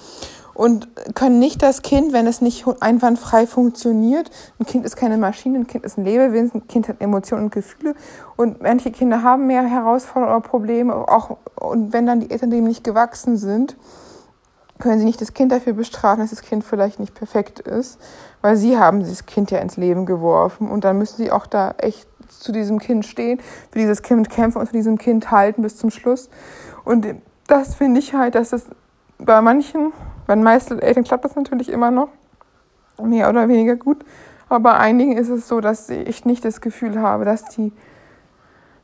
und 0.54 0.88
können 1.14 1.38
nicht 1.38 1.62
das 1.62 1.82
Kind, 1.82 2.12
wenn 2.12 2.26
es 2.26 2.40
nicht 2.40 2.64
einwandfrei 2.80 3.46
funktioniert, 3.46 4.30
ein 4.58 4.66
Kind 4.66 4.84
ist 4.84 4.96
keine 4.96 5.16
Maschine, 5.16 5.60
ein 5.60 5.66
Kind 5.66 5.84
ist 5.84 5.98
ein 5.98 6.04
Lebewesen, 6.04 6.62
ein 6.62 6.66
Kind 6.66 6.88
hat 6.88 7.00
Emotionen 7.00 7.44
und 7.44 7.52
Gefühle 7.52 7.94
und 8.36 8.62
manche 8.62 8.90
Kinder 8.90 9.22
haben 9.22 9.46
mehr 9.46 9.62
Herausforderungen 9.62 10.36
oder 10.36 10.48
Probleme, 10.48 10.94
auch 10.94 11.36
und 11.56 11.92
wenn 11.92 12.06
dann 12.06 12.20
die 12.20 12.30
Eltern 12.30 12.50
dem 12.50 12.64
nicht 12.64 12.84
gewachsen 12.84 13.36
sind, 13.36 13.76
können 14.78 14.98
sie 14.98 15.04
nicht 15.04 15.20
das 15.20 15.32
Kind 15.32 15.52
dafür 15.52 15.74
bestrafen, 15.74 16.20
dass 16.20 16.30
das 16.30 16.42
Kind 16.42 16.64
vielleicht 16.64 16.98
nicht 16.98 17.14
perfekt 17.14 17.60
ist, 17.60 18.00
weil 18.40 18.56
sie 18.56 18.78
haben 18.78 19.00
das 19.00 19.26
Kind 19.26 19.50
ja 19.52 19.58
ins 19.58 19.76
Leben 19.76 20.06
geworfen 20.06 20.68
und 20.68 20.84
dann 20.84 20.98
müssen 20.98 21.16
sie 21.18 21.30
auch 21.30 21.46
da 21.46 21.74
echt 21.78 22.08
zu 22.28 22.50
diesem 22.50 22.78
Kind 22.78 23.06
stehen, 23.06 23.40
für 23.70 23.78
dieses 23.78 24.02
Kind 24.02 24.28
kämpfen 24.28 24.58
und 24.58 24.66
für 24.66 24.72
diesem 24.72 24.98
Kind 24.98 25.30
halten 25.30 25.62
bis 25.62 25.76
zum 25.76 25.90
Schluss. 25.90 26.28
Und 26.84 27.06
das 27.46 27.76
finde 27.76 28.00
ich 28.00 28.14
halt, 28.14 28.34
dass 28.34 28.52
es 28.52 28.66
bei 29.18 29.40
manchen 29.40 29.92
bei 30.26 30.34
den 30.34 30.44
meisten 30.44 30.78
Eltern 30.78 31.04
klappt 31.04 31.24
das 31.24 31.36
natürlich 31.36 31.68
immer 31.68 31.90
noch, 31.90 32.08
mehr 33.02 33.28
oder 33.28 33.48
weniger 33.48 33.76
gut. 33.76 34.04
Aber 34.48 34.60
bei 34.60 34.74
einigen 34.74 35.16
ist 35.16 35.28
es 35.28 35.48
so, 35.48 35.60
dass 35.60 35.88
ich 35.88 36.24
nicht 36.24 36.44
das 36.44 36.60
Gefühl 36.60 37.00
habe, 37.00 37.24
dass 37.24 37.44
die, 37.46 37.72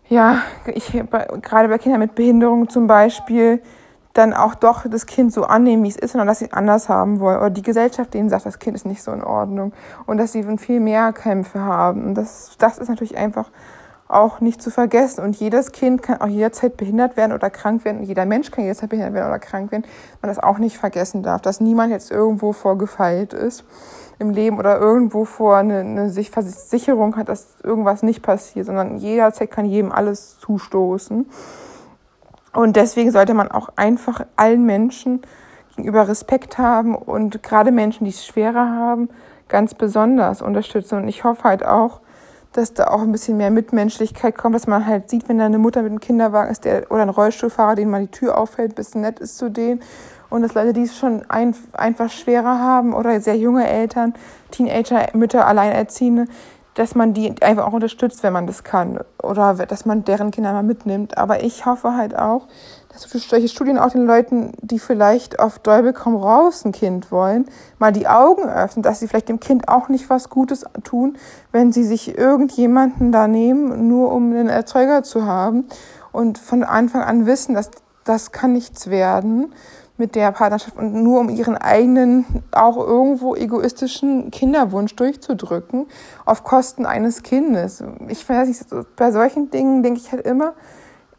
ja, 0.08 0.38
ich, 0.66 1.02
bei, 1.10 1.28
gerade 1.42 1.68
bei 1.68 1.78
Kindern 1.78 2.00
mit 2.00 2.14
Behinderung 2.14 2.68
zum 2.68 2.86
Beispiel, 2.86 3.60
dann 4.14 4.34
auch 4.34 4.54
doch 4.56 4.84
das 4.88 5.06
Kind 5.06 5.32
so 5.32 5.44
annehmen, 5.44 5.84
wie 5.84 5.88
es 5.88 5.96
ist, 5.96 6.12
sondern 6.12 6.26
dass 6.26 6.40
sie 6.40 6.46
es 6.46 6.52
anders 6.52 6.88
haben 6.88 7.20
wollen. 7.20 7.38
Oder 7.38 7.50
die 7.50 7.62
Gesellschaft 7.62 8.14
denen 8.14 8.28
sagt, 8.28 8.46
das 8.46 8.58
Kind 8.58 8.74
ist 8.74 8.84
nicht 8.84 9.02
so 9.02 9.12
in 9.12 9.22
Ordnung. 9.22 9.72
Und 10.06 10.18
dass 10.18 10.32
sie 10.32 10.42
viel 10.56 10.80
mehr 10.80 11.12
Kämpfe 11.12 11.60
haben. 11.60 12.04
Und 12.04 12.14
das, 12.14 12.56
das 12.58 12.78
ist 12.78 12.88
natürlich 12.88 13.16
einfach 13.16 13.50
auch 14.08 14.40
nicht 14.40 14.60
zu 14.62 14.70
vergessen. 14.70 15.22
Und 15.22 15.36
jedes 15.36 15.72
Kind 15.72 16.02
kann 16.02 16.20
auch 16.20 16.26
jederzeit 16.26 16.76
behindert 16.76 17.16
werden 17.16 17.32
oder 17.32 17.50
krank 17.50 17.84
werden. 17.84 18.02
Jeder 18.02 18.24
Mensch 18.24 18.50
kann 18.50 18.64
jederzeit 18.64 18.88
behindert 18.88 19.14
werden 19.14 19.28
oder 19.28 19.38
krank 19.38 19.70
werden. 19.70 19.84
Man 20.22 20.28
das 20.28 20.38
auch 20.38 20.58
nicht 20.58 20.78
vergessen 20.78 21.22
darf, 21.22 21.42
dass 21.42 21.60
niemand 21.60 21.92
jetzt 21.92 22.10
irgendwo 22.10 22.52
vorgefeilt 22.52 23.34
ist 23.34 23.64
im 24.18 24.30
Leben 24.30 24.58
oder 24.58 24.80
irgendwo 24.80 25.24
vor 25.24 25.56
eine, 25.56 25.80
eine 25.80 26.10
Sicherung 26.10 27.16
hat, 27.16 27.28
dass 27.28 27.60
irgendwas 27.62 28.02
nicht 28.02 28.22
passiert, 28.22 28.66
sondern 28.66 28.98
jederzeit 28.98 29.50
kann 29.50 29.66
jedem 29.66 29.92
alles 29.92 30.38
zustoßen. 30.40 31.26
Und 32.54 32.76
deswegen 32.76 33.12
sollte 33.12 33.34
man 33.34 33.50
auch 33.50 33.68
einfach 33.76 34.26
allen 34.36 34.64
Menschen 34.64 35.22
gegenüber 35.76 36.08
Respekt 36.08 36.58
haben 36.58 36.96
und 36.96 37.42
gerade 37.42 37.70
Menschen, 37.70 38.04
die 38.04 38.10
es 38.10 38.26
schwerer 38.26 38.70
haben, 38.70 39.10
ganz 39.48 39.74
besonders 39.74 40.42
unterstützen. 40.42 40.98
Und 40.98 41.08
ich 41.08 41.22
hoffe 41.22 41.44
halt 41.44 41.64
auch, 41.64 42.00
dass 42.52 42.74
da 42.74 42.88
auch 42.88 43.02
ein 43.02 43.12
bisschen 43.12 43.36
mehr 43.36 43.50
Mitmenschlichkeit 43.50 44.36
kommt, 44.36 44.54
dass 44.54 44.66
man 44.66 44.86
halt 44.86 45.10
sieht, 45.10 45.28
wenn 45.28 45.38
da 45.38 45.46
eine 45.46 45.58
Mutter 45.58 45.82
mit 45.82 45.90
einem 45.90 46.00
Kinderwagen 46.00 46.50
ist 46.50 46.64
der, 46.64 46.90
oder 46.90 47.02
ein 47.02 47.08
Rollstuhlfahrer, 47.08 47.74
den 47.74 47.90
mal 47.90 48.00
die 48.00 48.10
Tür 48.10 48.38
auffällt, 48.38 48.72
ein 48.72 48.74
bisschen 48.74 49.02
nett 49.02 49.20
ist 49.20 49.38
zu 49.38 49.50
denen. 49.50 49.80
Und 50.30 50.42
dass 50.42 50.54
Leute, 50.54 50.72
die 50.72 50.82
es 50.82 50.96
schon 50.96 51.22
ein, 51.28 51.54
einfach 51.72 52.10
schwerer 52.10 52.58
haben 52.58 52.94
oder 52.94 53.20
sehr 53.20 53.36
junge 53.36 53.66
Eltern, 53.66 54.14
Teenager, 54.50 55.06
Mütter, 55.14 55.46
Alleinerziehende, 55.46 56.26
dass 56.74 56.94
man 56.94 57.14
die 57.14 57.34
einfach 57.42 57.66
auch 57.66 57.72
unterstützt, 57.72 58.22
wenn 58.22 58.32
man 58.32 58.46
das 58.46 58.62
kann. 58.62 59.00
Oder 59.22 59.54
dass 59.54 59.84
man 59.84 60.04
deren 60.04 60.30
Kinder 60.30 60.52
mal 60.52 60.62
mitnimmt. 60.62 61.16
Aber 61.18 61.42
ich 61.42 61.66
hoffe 61.66 61.96
halt 61.96 62.16
auch, 62.16 62.46
dass 63.00 63.28
solche 63.28 63.48
Studien 63.48 63.78
auch 63.78 63.90
den 63.90 64.06
Leuten, 64.06 64.52
die 64.60 64.78
vielleicht 64.78 65.38
auf 65.38 65.58
Däubel 65.58 65.92
komm 65.92 66.16
raus 66.16 66.64
ein 66.64 66.72
Kind 66.72 67.10
wollen, 67.10 67.46
mal 67.78 67.92
die 67.92 68.08
Augen 68.08 68.48
öffnen, 68.48 68.82
dass 68.82 69.00
sie 69.00 69.08
vielleicht 69.08 69.28
dem 69.28 69.40
Kind 69.40 69.68
auch 69.68 69.88
nicht 69.88 70.10
was 70.10 70.28
Gutes 70.28 70.64
tun, 70.84 71.16
wenn 71.52 71.72
sie 71.72 71.84
sich 71.84 72.16
irgendjemanden 72.16 73.12
da 73.12 73.28
nehmen, 73.28 73.88
nur 73.88 74.12
um 74.12 74.30
einen 74.30 74.48
Erzeuger 74.48 75.02
zu 75.02 75.24
haben 75.24 75.66
und 76.12 76.38
von 76.38 76.64
Anfang 76.64 77.02
an 77.02 77.26
wissen, 77.26 77.54
dass 77.54 77.70
das 78.04 78.32
kann 78.32 78.52
nichts 78.52 78.88
werden 78.88 79.52
mit 79.98 80.14
der 80.14 80.30
Partnerschaft 80.32 80.76
und 80.76 80.94
nur 80.94 81.20
um 81.20 81.28
ihren 81.28 81.56
eigenen, 81.56 82.24
auch 82.52 82.76
irgendwo 82.76 83.34
egoistischen 83.34 84.30
Kinderwunsch 84.30 84.94
durchzudrücken, 84.94 85.86
auf 86.24 86.44
Kosten 86.44 86.86
eines 86.86 87.22
Kindes. 87.22 87.82
Ich 88.08 88.26
weiß 88.26 88.48
nicht, 88.48 88.64
bei 88.96 89.10
solchen 89.10 89.50
Dingen 89.50 89.82
denke 89.82 90.00
ich 90.00 90.12
halt 90.12 90.24
immer, 90.24 90.54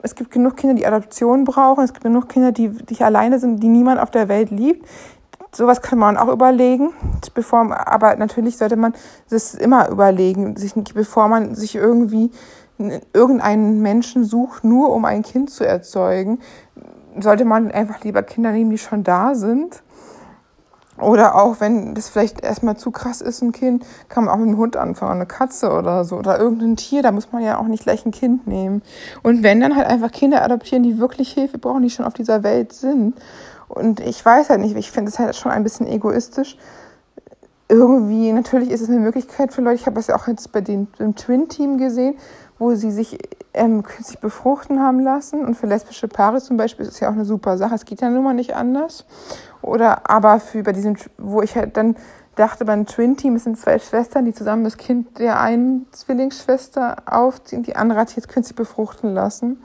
es 0.01 0.15
gibt 0.15 0.31
genug 0.31 0.57
Kinder, 0.57 0.75
die 0.75 0.85
Adoption 0.85 1.43
brauchen, 1.43 1.83
es 1.83 1.93
gibt 1.93 2.03
genug 2.03 2.29
Kinder, 2.29 2.51
die, 2.51 2.69
die 2.69 3.03
alleine 3.03 3.39
sind, 3.39 3.61
die 3.61 3.67
niemand 3.67 3.99
auf 3.99 4.11
der 4.11 4.29
Welt 4.29 4.51
liebt. 4.51 4.87
Sowas 5.51 5.81
kann 5.81 5.97
man 5.97 6.15
auch 6.15 6.27
überlegen, 6.27 6.91
bevor, 7.33 7.75
aber 7.87 8.15
natürlich 8.15 8.57
sollte 8.57 8.75
man 8.75 8.93
das 9.29 9.55
immer 9.55 9.89
überlegen, 9.89 10.55
sich, 10.55 10.73
bevor 10.93 11.27
man 11.27 11.55
sich 11.55 11.75
irgendwie 11.75 12.31
irgendeinen 13.13 13.81
Menschen 13.81 14.23
sucht, 14.23 14.63
nur 14.63 14.91
um 14.91 15.05
ein 15.05 15.23
Kind 15.23 15.49
zu 15.49 15.65
erzeugen 15.65 16.39
sollte 17.21 17.45
man 17.45 17.71
einfach 17.71 18.03
lieber 18.03 18.23
Kinder 18.23 18.51
nehmen, 18.51 18.71
die 18.71 18.77
schon 18.77 19.03
da 19.03 19.35
sind. 19.35 19.83
Oder 21.01 21.35
auch, 21.35 21.59
wenn 21.59 21.95
das 21.95 22.09
vielleicht 22.09 22.41
erstmal 22.43 22.75
zu 22.75 22.91
krass 22.91 23.21
ist, 23.21 23.41
ein 23.41 23.51
Kind, 23.51 23.85
kann 24.09 24.25
man 24.25 24.33
auch 24.33 24.37
mit 24.37 24.47
einem 24.47 24.57
Hund 24.57 24.75
anfangen, 24.75 25.13
eine 25.13 25.25
Katze 25.25 25.71
oder 25.71 26.03
so. 26.03 26.17
Oder 26.17 26.39
irgendein 26.39 26.75
Tier, 26.75 27.01
da 27.01 27.11
muss 27.11 27.31
man 27.31 27.43
ja 27.43 27.57
auch 27.57 27.67
nicht 27.67 27.83
gleich 27.83 28.05
ein 28.05 28.11
Kind 28.11 28.47
nehmen. 28.47 28.81
Und 29.23 29.43
wenn, 29.43 29.61
dann 29.61 29.75
halt 29.75 29.87
einfach 29.87 30.11
Kinder 30.11 30.43
adoptieren, 30.43 30.83
die 30.83 30.99
wirklich 30.99 31.31
Hilfe 31.31 31.57
brauchen, 31.57 31.83
die 31.83 31.89
schon 31.89 32.05
auf 32.05 32.13
dieser 32.13 32.43
Welt 32.43 32.73
sind. 32.73 33.15
Und 33.69 33.99
ich 33.99 34.23
weiß 34.23 34.49
halt 34.49 34.59
nicht, 34.61 34.75
ich 34.75 34.91
finde 34.91 35.11
es 35.11 35.19
halt 35.19 35.35
schon 35.35 35.51
ein 35.51 35.63
bisschen 35.63 35.87
egoistisch. 35.87 36.57
Irgendwie, 37.69 38.33
natürlich 38.33 38.71
ist 38.71 38.81
es 38.81 38.89
eine 38.89 38.99
Möglichkeit 38.99 39.53
für 39.53 39.61
Leute, 39.61 39.75
ich 39.75 39.85
habe 39.85 39.99
es 39.99 40.07
ja 40.07 40.15
auch 40.15 40.27
jetzt 40.27 40.51
bei 40.51 40.59
dem, 40.59 40.87
dem 40.99 41.15
Twin-Team 41.15 41.77
gesehen, 41.77 42.15
wo 42.59 42.75
sie 42.75 42.91
sich 42.91 43.17
ähm, 43.53 43.83
künstlich 43.83 44.19
befruchten 44.19 44.79
haben 44.81 44.99
lassen. 44.99 45.45
Und 45.45 45.55
für 45.55 45.65
lesbische 45.65 46.07
Paare 46.07 46.41
zum 46.41 46.57
Beispiel 46.57 46.85
ist 46.85 46.93
es 46.93 46.99
ja 46.99 47.09
auch 47.09 47.13
eine 47.13 47.25
super 47.25 47.57
Sache. 47.57 47.75
Es 47.75 47.85
geht 47.85 48.01
ja 48.01 48.09
nun 48.09 48.23
mal 48.23 48.33
nicht 48.33 48.55
anders. 48.55 49.05
Oder 49.61 50.09
aber 50.09 50.39
für 50.39 50.61
bei 50.63 50.73
diesem, 50.73 50.95
wo 51.17 51.41
ich 51.41 51.55
halt 51.55 51.75
dann 51.75 51.95
dachte, 52.35 52.63
beim 52.63 52.85
Twin 52.85 53.17
Team, 53.17 53.35
es 53.35 53.43
sind 53.43 53.57
zwei 53.57 53.79
Schwestern, 53.79 54.25
die 54.25 54.33
zusammen 54.33 54.63
das 54.63 54.77
Kind 54.77 55.19
der 55.19 55.41
einen 55.41 55.87
Zwillingsschwester 55.91 56.97
aufziehen, 57.05 57.63
die 57.63 57.75
andere 57.75 57.99
hat 57.99 58.09
sich 58.09 58.17
jetzt 58.17 58.29
künstlich 58.29 58.55
befruchten 58.55 59.13
lassen 59.13 59.57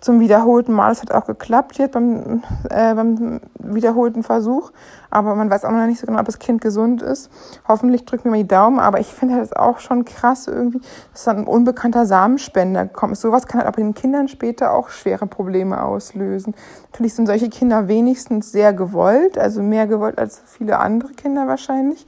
zum 0.00 0.20
wiederholten 0.20 0.72
Mal. 0.72 0.92
Es 0.92 1.02
hat 1.02 1.12
auch 1.12 1.26
geklappt 1.26 1.78
jetzt 1.78 1.92
beim, 1.92 2.42
äh, 2.70 2.94
beim 2.94 3.40
wiederholten 3.58 4.22
Versuch. 4.22 4.72
Aber 5.10 5.34
man 5.34 5.50
weiß 5.50 5.64
auch 5.64 5.70
noch 5.70 5.86
nicht 5.86 6.00
so 6.00 6.06
genau, 6.06 6.20
ob 6.20 6.26
das 6.26 6.38
Kind 6.38 6.60
gesund 6.60 7.02
ist. 7.02 7.30
Hoffentlich 7.66 8.04
drückt 8.04 8.24
mir 8.24 8.30
mal 8.30 8.36
die 8.36 8.48
Daumen. 8.48 8.78
Aber 8.78 9.00
ich 9.00 9.08
finde 9.08 9.38
das 9.38 9.52
auch 9.52 9.78
schon 9.78 10.04
krass 10.04 10.46
irgendwie, 10.46 10.80
dass 11.12 11.24
dann 11.24 11.38
ein 11.38 11.46
unbekannter 11.46 12.06
Samenspender 12.06 12.86
kommt. 12.86 13.16
Sowas 13.16 13.46
kann 13.46 13.60
halt 13.60 13.68
auch 13.68 13.76
bei 13.76 13.82
den 13.82 13.94
Kindern 13.94 14.28
später 14.28 14.72
auch 14.72 14.90
schwere 14.90 15.26
Probleme 15.26 15.82
auslösen. 15.82 16.54
Natürlich 16.92 17.14
sind 17.14 17.26
solche 17.26 17.48
Kinder 17.48 17.88
wenigstens 17.88 18.52
sehr 18.52 18.72
gewollt, 18.72 19.38
also 19.38 19.62
mehr 19.62 19.86
gewollt 19.86 20.18
als 20.18 20.42
viele 20.46 20.78
andere 20.78 21.12
Kinder 21.12 21.46
wahrscheinlich. 21.48 22.06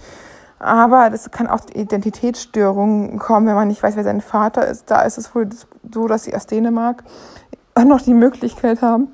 Aber 0.61 1.09
das 1.09 1.31
kann 1.31 1.47
auch 1.47 1.61
Identitätsstörungen 1.73 3.19
kommen, 3.19 3.47
wenn 3.47 3.55
man 3.55 3.69
nicht 3.69 3.83
weiß, 3.83 3.97
wer 3.97 4.05
sein 4.05 4.21
Vater 4.21 4.67
ist. 4.67 4.91
Da 4.91 5.03
ist 5.03 5.17
es 5.17 5.35
wohl 5.35 5.49
so, 5.91 6.07
dass 6.07 6.25
sie 6.25 6.37
aus 6.37 6.47
Dänemark 6.47 7.03
noch 7.85 8.01
die 8.01 8.15
Möglichkeit 8.15 8.83
haben, 8.83 9.09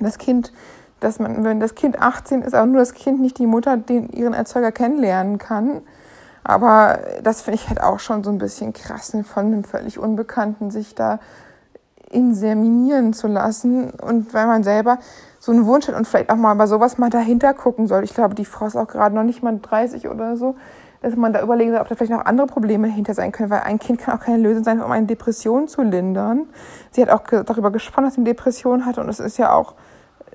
das 0.00 0.18
Kind, 0.18 0.52
dass 1.00 1.18
man, 1.18 1.44
wenn 1.44 1.60
das 1.60 1.74
Kind 1.74 2.00
18 2.00 2.42
ist, 2.42 2.54
aber 2.54 2.66
nur 2.66 2.80
das 2.80 2.94
Kind, 2.94 3.20
nicht 3.20 3.38
die 3.38 3.46
Mutter, 3.46 3.76
den 3.76 4.08
ihren 4.10 4.34
Erzeuger 4.34 4.72
kennenlernen 4.72 5.38
kann. 5.38 5.82
Aber 6.44 7.00
das 7.22 7.42
finde 7.42 7.60
ich 7.60 7.68
halt 7.68 7.82
auch 7.82 7.98
schon 7.98 8.22
so 8.22 8.30
ein 8.30 8.38
bisschen 8.38 8.72
krass, 8.72 9.16
von 9.24 9.46
einem 9.46 9.64
völlig 9.64 9.98
Unbekannten 9.98 10.70
sich 10.70 10.94
da 10.94 11.18
inseminieren 12.10 13.12
zu 13.12 13.26
lassen. 13.26 13.90
Und 13.90 14.32
weil 14.32 14.46
man 14.46 14.62
selber 14.62 14.98
so 15.40 15.52
einen 15.52 15.66
Wunsch 15.66 15.88
hat 15.88 15.96
und 15.96 16.06
vielleicht 16.06 16.30
auch 16.30 16.36
mal 16.36 16.54
bei 16.54 16.66
sowas 16.66 16.98
mal 16.98 17.10
dahinter 17.10 17.52
gucken 17.52 17.88
soll. 17.88 18.04
Ich 18.04 18.14
glaube, 18.14 18.34
die 18.34 18.44
Frau 18.44 18.66
ist 18.66 18.76
auch 18.76 18.86
gerade 18.86 19.14
noch 19.14 19.24
nicht 19.24 19.42
mal 19.42 19.58
30 19.60 20.08
oder 20.08 20.36
so 20.36 20.54
dass 21.02 21.16
man 21.16 21.32
da 21.32 21.42
überlegen 21.42 21.70
soll, 21.72 21.80
ob 21.80 21.88
da 21.88 21.94
vielleicht 21.94 22.12
noch 22.12 22.24
andere 22.24 22.46
Probleme 22.46 22.88
hinter 22.88 23.14
sein 23.14 23.32
können, 23.32 23.50
weil 23.50 23.60
ein 23.60 23.78
Kind 23.78 24.00
kann 24.00 24.18
auch 24.18 24.22
keine 24.22 24.38
Lösung 24.38 24.64
sein, 24.64 24.82
um 24.82 24.90
eine 24.90 25.06
Depression 25.06 25.68
zu 25.68 25.82
lindern. 25.82 26.46
Sie 26.90 27.02
hat 27.02 27.10
auch 27.10 27.22
darüber 27.44 27.70
gesprochen, 27.70 28.04
dass 28.04 28.14
sie 28.14 28.20
eine 28.20 28.30
Depression 28.30 28.86
hat 28.86 28.98
und 28.98 29.08
es 29.08 29.20
ist 29.20 29.38
ja 29.38 29.52
auch 29.52 29.74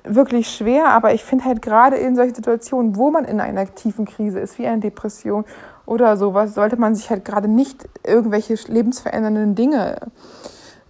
wirklich 0.04 0.48
schwer, 0.48 0.88
aber 0.88 1.14
ich 1.14 1.24
finde 1.24 1.44
halt 1.44 1.62
gerade 1.62 1.96
in 1.96 2.16
solchen 2.16 2.34
Situationen, 2.34 2.96
wo 2.96 3.10
man 3.10 3.24
in 3.24 3.40
einer 3.40 3.72
tiefen 3.74 4.04
Krise 4.04 4.40
ist, 4.40 4.58
wie 4.58 4.66
eine 4.66 4.80
Depression 4.80 5.44
oder 5.86 6.16
sowas, 6.16 6.54
sollte 6.54 6.76
man 6.76 6.94
sich 6.94 7.10
halt 7.10 7.24
gerade 7.24 7.48
nicht 7.48 7.88
irgendwelche 8.04 8.54
lebensverändernden 8.66 9.54
Dinge 9.54 9.96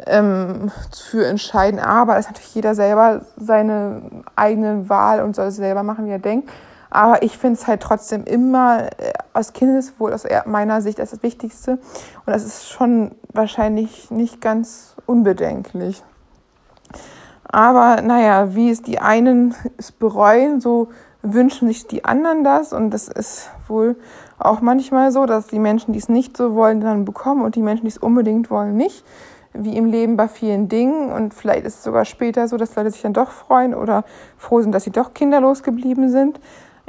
ähm, 0.06 0.70
für 0.94 1.26
entscheiden. 1.26 1.80
Aber 1.80 2.14
es 2.14 2.26
ist 2.26 2.32
natürlich 2.32 2.54
jeder 2.54 2.74
selber 2.74 3.22
seine 3.36 4.02
eigene 4.36 4.88
Wahl 4.88 5.22
und 5.22 5.36
soll 5.36 5.46
es 5.46 5.56
selber 5.56 5.82
machen, 5.82 6.06
wie 6.06 6.10
er 6.10 6.18
denkt. 6.18 6.50
Aber 6.94 7.22
ich 7.22 7.38
finde 7.38 7.58
es 7.58 7.66
halt 7.66 7.80
trotzdem 7.80 8.24
immer 8.24 8.82
äh, 8.98 9.14
aus 9.32 9.54
Kindeswohl, 9.54 10.12
aus 10.12 10.24
meiner 10.44 10.82
Sicht, 10.82 10.98
das, 10.98 11.10
das 11.10 11.22
Wichtigste. 11.22 11.72
Und 11.72 12.26
das 12.26 12.44
ist 12.44 12.68
schon 12.68 13.12
wahrscheinlich 13.32 14.10
nicht 14.10 14.42
ganz 14.42 14.94
unbedenklich. 15.06 16.02
Aber 17.44 18.02
naja, 18.02 18.54
wie 18.54 18.68
es 18.68 18.82
die 18.82 18.98
einen 18.98 19.54
es 19.78 19.90
bereuen, 19.90 20.60
so 20.60 20.88
wünschen 21.22 21.66
sich 21.68 21.86
die 21.86 22.04
anderen 22.04 22.44
das. 22.44 22.74
Und 22.74 22.90
das 22.90 23.08
ist 23.08 23.48
wohl 23.68 23.96
auch 24.38 24.60
manchmal 24.60 25.12
so, 25.12 25.24
dass 25.24 25.46
die 25.46 25.60
Menschen, 25.60 25.94
die 25.94 25.98
es 25.98 26.10
nicht 26.10 26.36
so 26.36 26.54
wollen, 26.54 26.82
dann 26.82 27.06
bekommen 27.06 27.40
und 27.40 27.54
die 27.54 27.62
Menschen, 27.62 27.84
die 27.84 27.92
es 27.92 27.98
unbedingt 27.98 28.50
wollen, 28.50 28.76
nicht. 28.76 29.02
Wie 29.54 29.78
im 29.78 29.86
Leben 29.86 30.18
bei 30.18 30.28
vielen 30.28 30.68
Dingen. 30.68 31.10
Und 31.10 31.32
vielleicht 31.32 31.64
ist 31.64 31.76
es 31.76 31.84
sogar 31.84 32.04
später 32.04 32.48
so, 32.48 32.58
dass 32.58 32.76
Leute 32.76 32.90
sich 32.90 33.00
dann 33.00 33.14
doch 33.14 33.30
freuen 33.30 33.74
oder 33.74 34.04
froh 34.36 34.60
sind, 34.60 34.72
dass 34.72 34.84
sie 34.84 34.90
doch 34.90 35.14
kinderlos 35.14 35.62
geblieben 35.62 36.10
sind. 36.10 36.38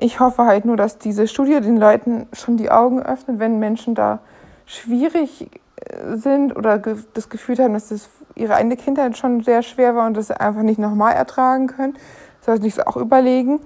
Ich 0.04 0.20
hoffe 0.20 0.44
halt 0.44 0.66
nur, 0.66 0.76
dass 0.76 0.98
diese 0.98 1.30
Studie 1.30 1.62
den 1.62 1.78
Leuten 1.78 2.28
schon 2.34 2.58
die 2.58 2.70
Augen 2.70 3.02
öffnet, 3.02 3.40
wenn 3.40 3.60
Menschen 3.60 3.96
da 3.96 4.20
schwierig 4.66 5.50
äh, 5.78 6.18
sind 6.18 6.58
oder 6.58 6.78
das 6.78 7.30
Gefühl 7.30 7.58
haben, 7.60 7.72
dass 7.72 7.88
das 7.88 8.10
ihre 8.36 8.56
eigene 8.56 8.76
Kindheit 8.76 9.18
schon 9.18 9.44
sehr 9.44 9.64
schwer 9.64 9.96
war 9.96 10.06
und 10.06 10.18
das 10.18 10.30
einfach 10.30 10.64
nicht 10.64 10.78
nochmal 10.78 11.14
ertragen 11.14 11.68
können. 11.68 11.94
Sollten 12.42 12.64
sich 12.64 12.86
auch 12.86 12.98
überlegen. 12.98 13.62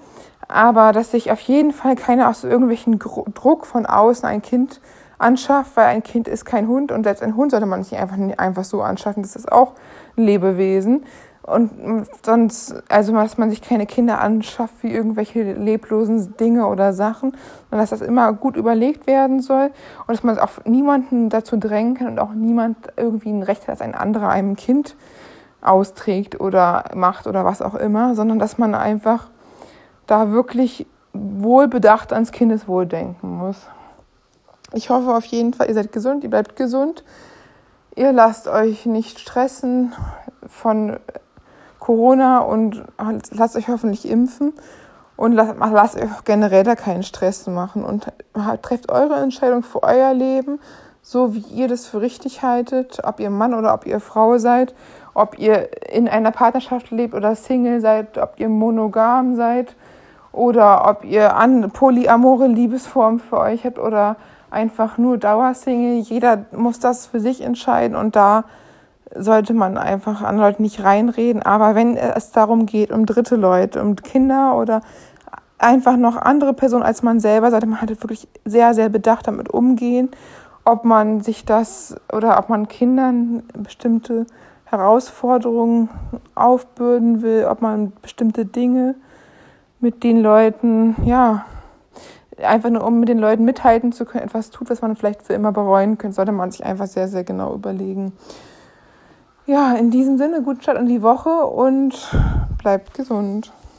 Aber 0.48 0.92
dass 0.92 1.10
sich 1.10 1.32
auf 1.32 1.40
jeden 1.40 1.72
Fall 1.72 1.96
keiner 1.96 2.30
aus 2.30 2.44
irgendwelchen 2.44 3.00
Druck 3.00 3.66
von 3.66 3.88
außen 3.88 4.30
ein 4.30 4.44
Kind 4.44 4.80
anschafft, 5.18 5.76
weil 5.76 5.88
ein 5.88 6.04
Kind 6.04 6.28
ist 6.28 6.46
kein 6.46 6.68
Hund 6.68 6.92
und 6.92 7.04
selbst 7.04 7.24
ein 7.24 7.36
Hund 7.36 7.50
sollte 7.50 7.66
man 7.66 7.80
nicht 7.80 7.94
einfach, 7.94 8.18
einfach 8.38 8.64
so 8.64 8.84
anschaffen. 8.84 9.24
Das 9.24 9.36
ist 9.36 9.52
auch 9.52 9.74
ein 10.16 10.24
Lebewesen. 10.24 11.04
Und 11.48 11.72
sonst, 12.26 12.76
also 12.90 13.14
dass 13.14 13.38
man 13.38 13.50
sich 13.50 13.62
keine 13.62 13.86
Kinder 13.86 14.20
anschafft 14.20 14.76
wie 14.82 14.92
irgendwelche 14.92 15.54
leblosen 15.54 16.36
Dinge 16.36 16.68
oder 16.68 16.92
Sachen, 16.92 17.32
sondern 17.70 17.84
dass 17.84 17.92
das 17.92 18.02
immer 18.02 18.34
gut 18.34 18.58
überlegt 18.58 19.08
werden 19.08 19.40
soll 19.40 19.72
und 20.06 20.10
dass 20.10 20.24
man 20.24 20.38
auch 20.40 20.66
niemanden 20.66 21.30
dazu 21.30 21.56
drängen 21.56 21.94
kann 21.94 22.08
und 22.08 22.20
auch 22.20 22.34
niemand 22.34 22.76
irgendwie 22.98 23.30
ein 23.30 23.44
Recht 23.44 23.62
hat, 23.62 23.70
dass 23.70 23.82
ein 23.82 23.96
anderer 23.96 24.28
einem 24.28 24.58
Kind 24.58 24.98
austrägt 25.62 26.42
oder 26.42 26.84
macht 26.94 27.28
oder 27.28 27.46
was 27.46 27.62
auch 27.62 27.76
immer, 27.76 28.14
sondern 28.14 28.40
dass 28.40 28.58
man 28.58 28.76
einfach 28.76 29.30
da 30.06 30.32
wirklich 30.32 30.86
wohlbedacht 31.14 32.12
ans 32.12 32.34
Kindeswohl 32.34 32.88
denken 32.88 33.38
muss. 33.38 33.58
Ich 34.74 34.90
hoffe 34.90 35.16
auf 35.16 35.24
jeden 35.24 35.54
Fall, 35.54 35.70
ihr 35.70 35.74
seid 35.76 35.94
gesund, 35.94 36.26
ihr 36.26 36.30
bleibt 36.30 36.58
gesund. 36.58 37.06
Ihr 37.96 38.12
lasst 38.12 38.50
euch 38.50 38.86
nicht 38.86 39.20
stressen 39.20 39.94
von 40.46 40.98
Corona 41.88 42.40
und 42.40 42.84
lasst 43.32 43.56
euch 43.56 43.70
hoffentlich 43.70 44.10
impfen 44.10 44.52
und 45.16 45.32
lasst, 45.32 45.56
lasst 45.58 45.96
euch 45.96 46.26
generell 46.26 46.66
da 46.66 46.76
keinen 46.76 47.04
Stress 47.04 47.48
machen 47.48 47.86
und 47.86 48.08
trefft 48.62 48.92
eure 48.92 49.16
Entscheidung 49.16 49.64
für 49.64 49.84
euer 49.84 50.14
Leben, 50.14 50.60
so 51.02 51.34
wie 51.34 51.46
ihr 51.56 51.70
das 51.70 51.86
für 51.86 52.02
richtig 52.02 52.44
haltet, 52.44 53.00
ob 53.06 53.22
ihr 53.22 53.30
Mann 53.30 53.54
oder 53.54 53.74
ob 53.74 53.86
ihr 53.86 54.02
Frau 54.02 54.38
seid, 54.38 54.76
ob 55.14 55.40
ihr 55.40 55.70
in 55.90 56.10
einer 56.10 56.32
Partnerschaft 56.32 56.92
lebt 56.92 57.14
oder 57.14 57.36
Single 57.36 57.80
seid, 57.80 58.18
ob 58.18 58.34
ihr 58.36 58.50
monogam 58.50 59.38
seid 59.38 59.78
oder 60.34 60.90
ob 60.90 61.06
ihr 61.06 61.38
an 61.38 61.72
polyamore 61.72 62.48
Liebesformen 62.48 63.22
für 63.22 63.40
euch 63.40 63.64
habt 63.64 63.80
oder 63.80 64.18
einfach 64.52 64.98
nur 64.98 65.18
Dauersingle. 65.18 66.00
Jeder 66.02 66.48
muss 66.52 66.80
das 66.80 67.06
für 67.06 67.22
sich 67.22 67.40
entscheiden 67.40 67.96
und 67.96 68.18
da 68.18 68.44
sollte 69.16 69.54
man 69.54 69.78
einfach 69.78 70.22
an 70.22 70.38
Leute 70.38 70.62
nicht 70.62 70.84
reinreden. 70.84 71.42
Aber 71.42 71.76
wenn 71.76 71.98
es 71.98 72.32
darum 72.32 72.66
geht, 72.66 72.92
um 72.92 73.06
dritte 73.06 73.36
Leute, 73.36 73.82
um 73.82 73.96
Kinder 73.96 74.58
oder 74.58 74.82
einfach 75.58 75.98
noch 75.98 76.18
andere 76.18 76.54
Personen 76.54 76.84
als 76.84 77.04
man 77.04 77.20
selber, 77.20 77.52
sollte 77.52 77.68
man 77.68 77.82
halt 77.82 78.02
wirklich 78.02 78.28
sehr, 78.46 78.74
sehr 78.74 78.90
bedacht 78.90 79.28
damit 79.28 79.50
umgehen, 79.50 80.10
ob 80.66 80.86
man 80.86 81.22
sich 81.22 81.46
das 81.46 81.96
oder 82.14 82.38
ob 82.38 82.50
man 82.50 82.68
Kindern 82.68 83.44
bestimmte 83.54 84.26
Herausforderungen 84.66 85.90
aufbürden 86.36 87.22
will, 87.22 87.46
ob 87.50 87.62
man 87.62 87.94
bestimmte 88.02 88.46
Dinge 88.46 88.96
mit 89.80 90.04
den 90.04 90.22
Leuten, 90.22 90.96
ja, 91.06 91.46
einfach 92.44 92.70
nur 92.70 92.84
um 92.84 93.00
mit 93.00 93.10
den 93.10 93.18
Leuten 93.18 93.46
mithalten 93.46 93.92
zu 93.92 94.06
können, 94.06 94.26
etwas 94.26 94.50
tut, 94.50 94.70
was 94.70 94.82
man 94.82 94.96
vielleicht 94.96 95.24
für 95.24 95.34
immer 95.34 95.52
bereuen 95.52 95.98
könnte, 95.98 96.16
sollte 96.16 96.32
man 96.32 96.52
sich 96.52 96.66
einfach 96.66 96.88
sehr, 96.88 97.08
sehr 97.08 97.24
genau 97.24 97.54
überlegen. 97.54 98.14
Ja, 99.50 99.76
in 99.76 99.92
diesem 99.92 100.18
Sinne, 100.18 100.42
guten 100.42 100.62
Start 100.62 100.78
in 100.78 100.88
die 100.88 101.02
Woche 101.02 101.30
und 101.30 101.94
bleibt 102.58 102.94
gesund. 102.94 103.54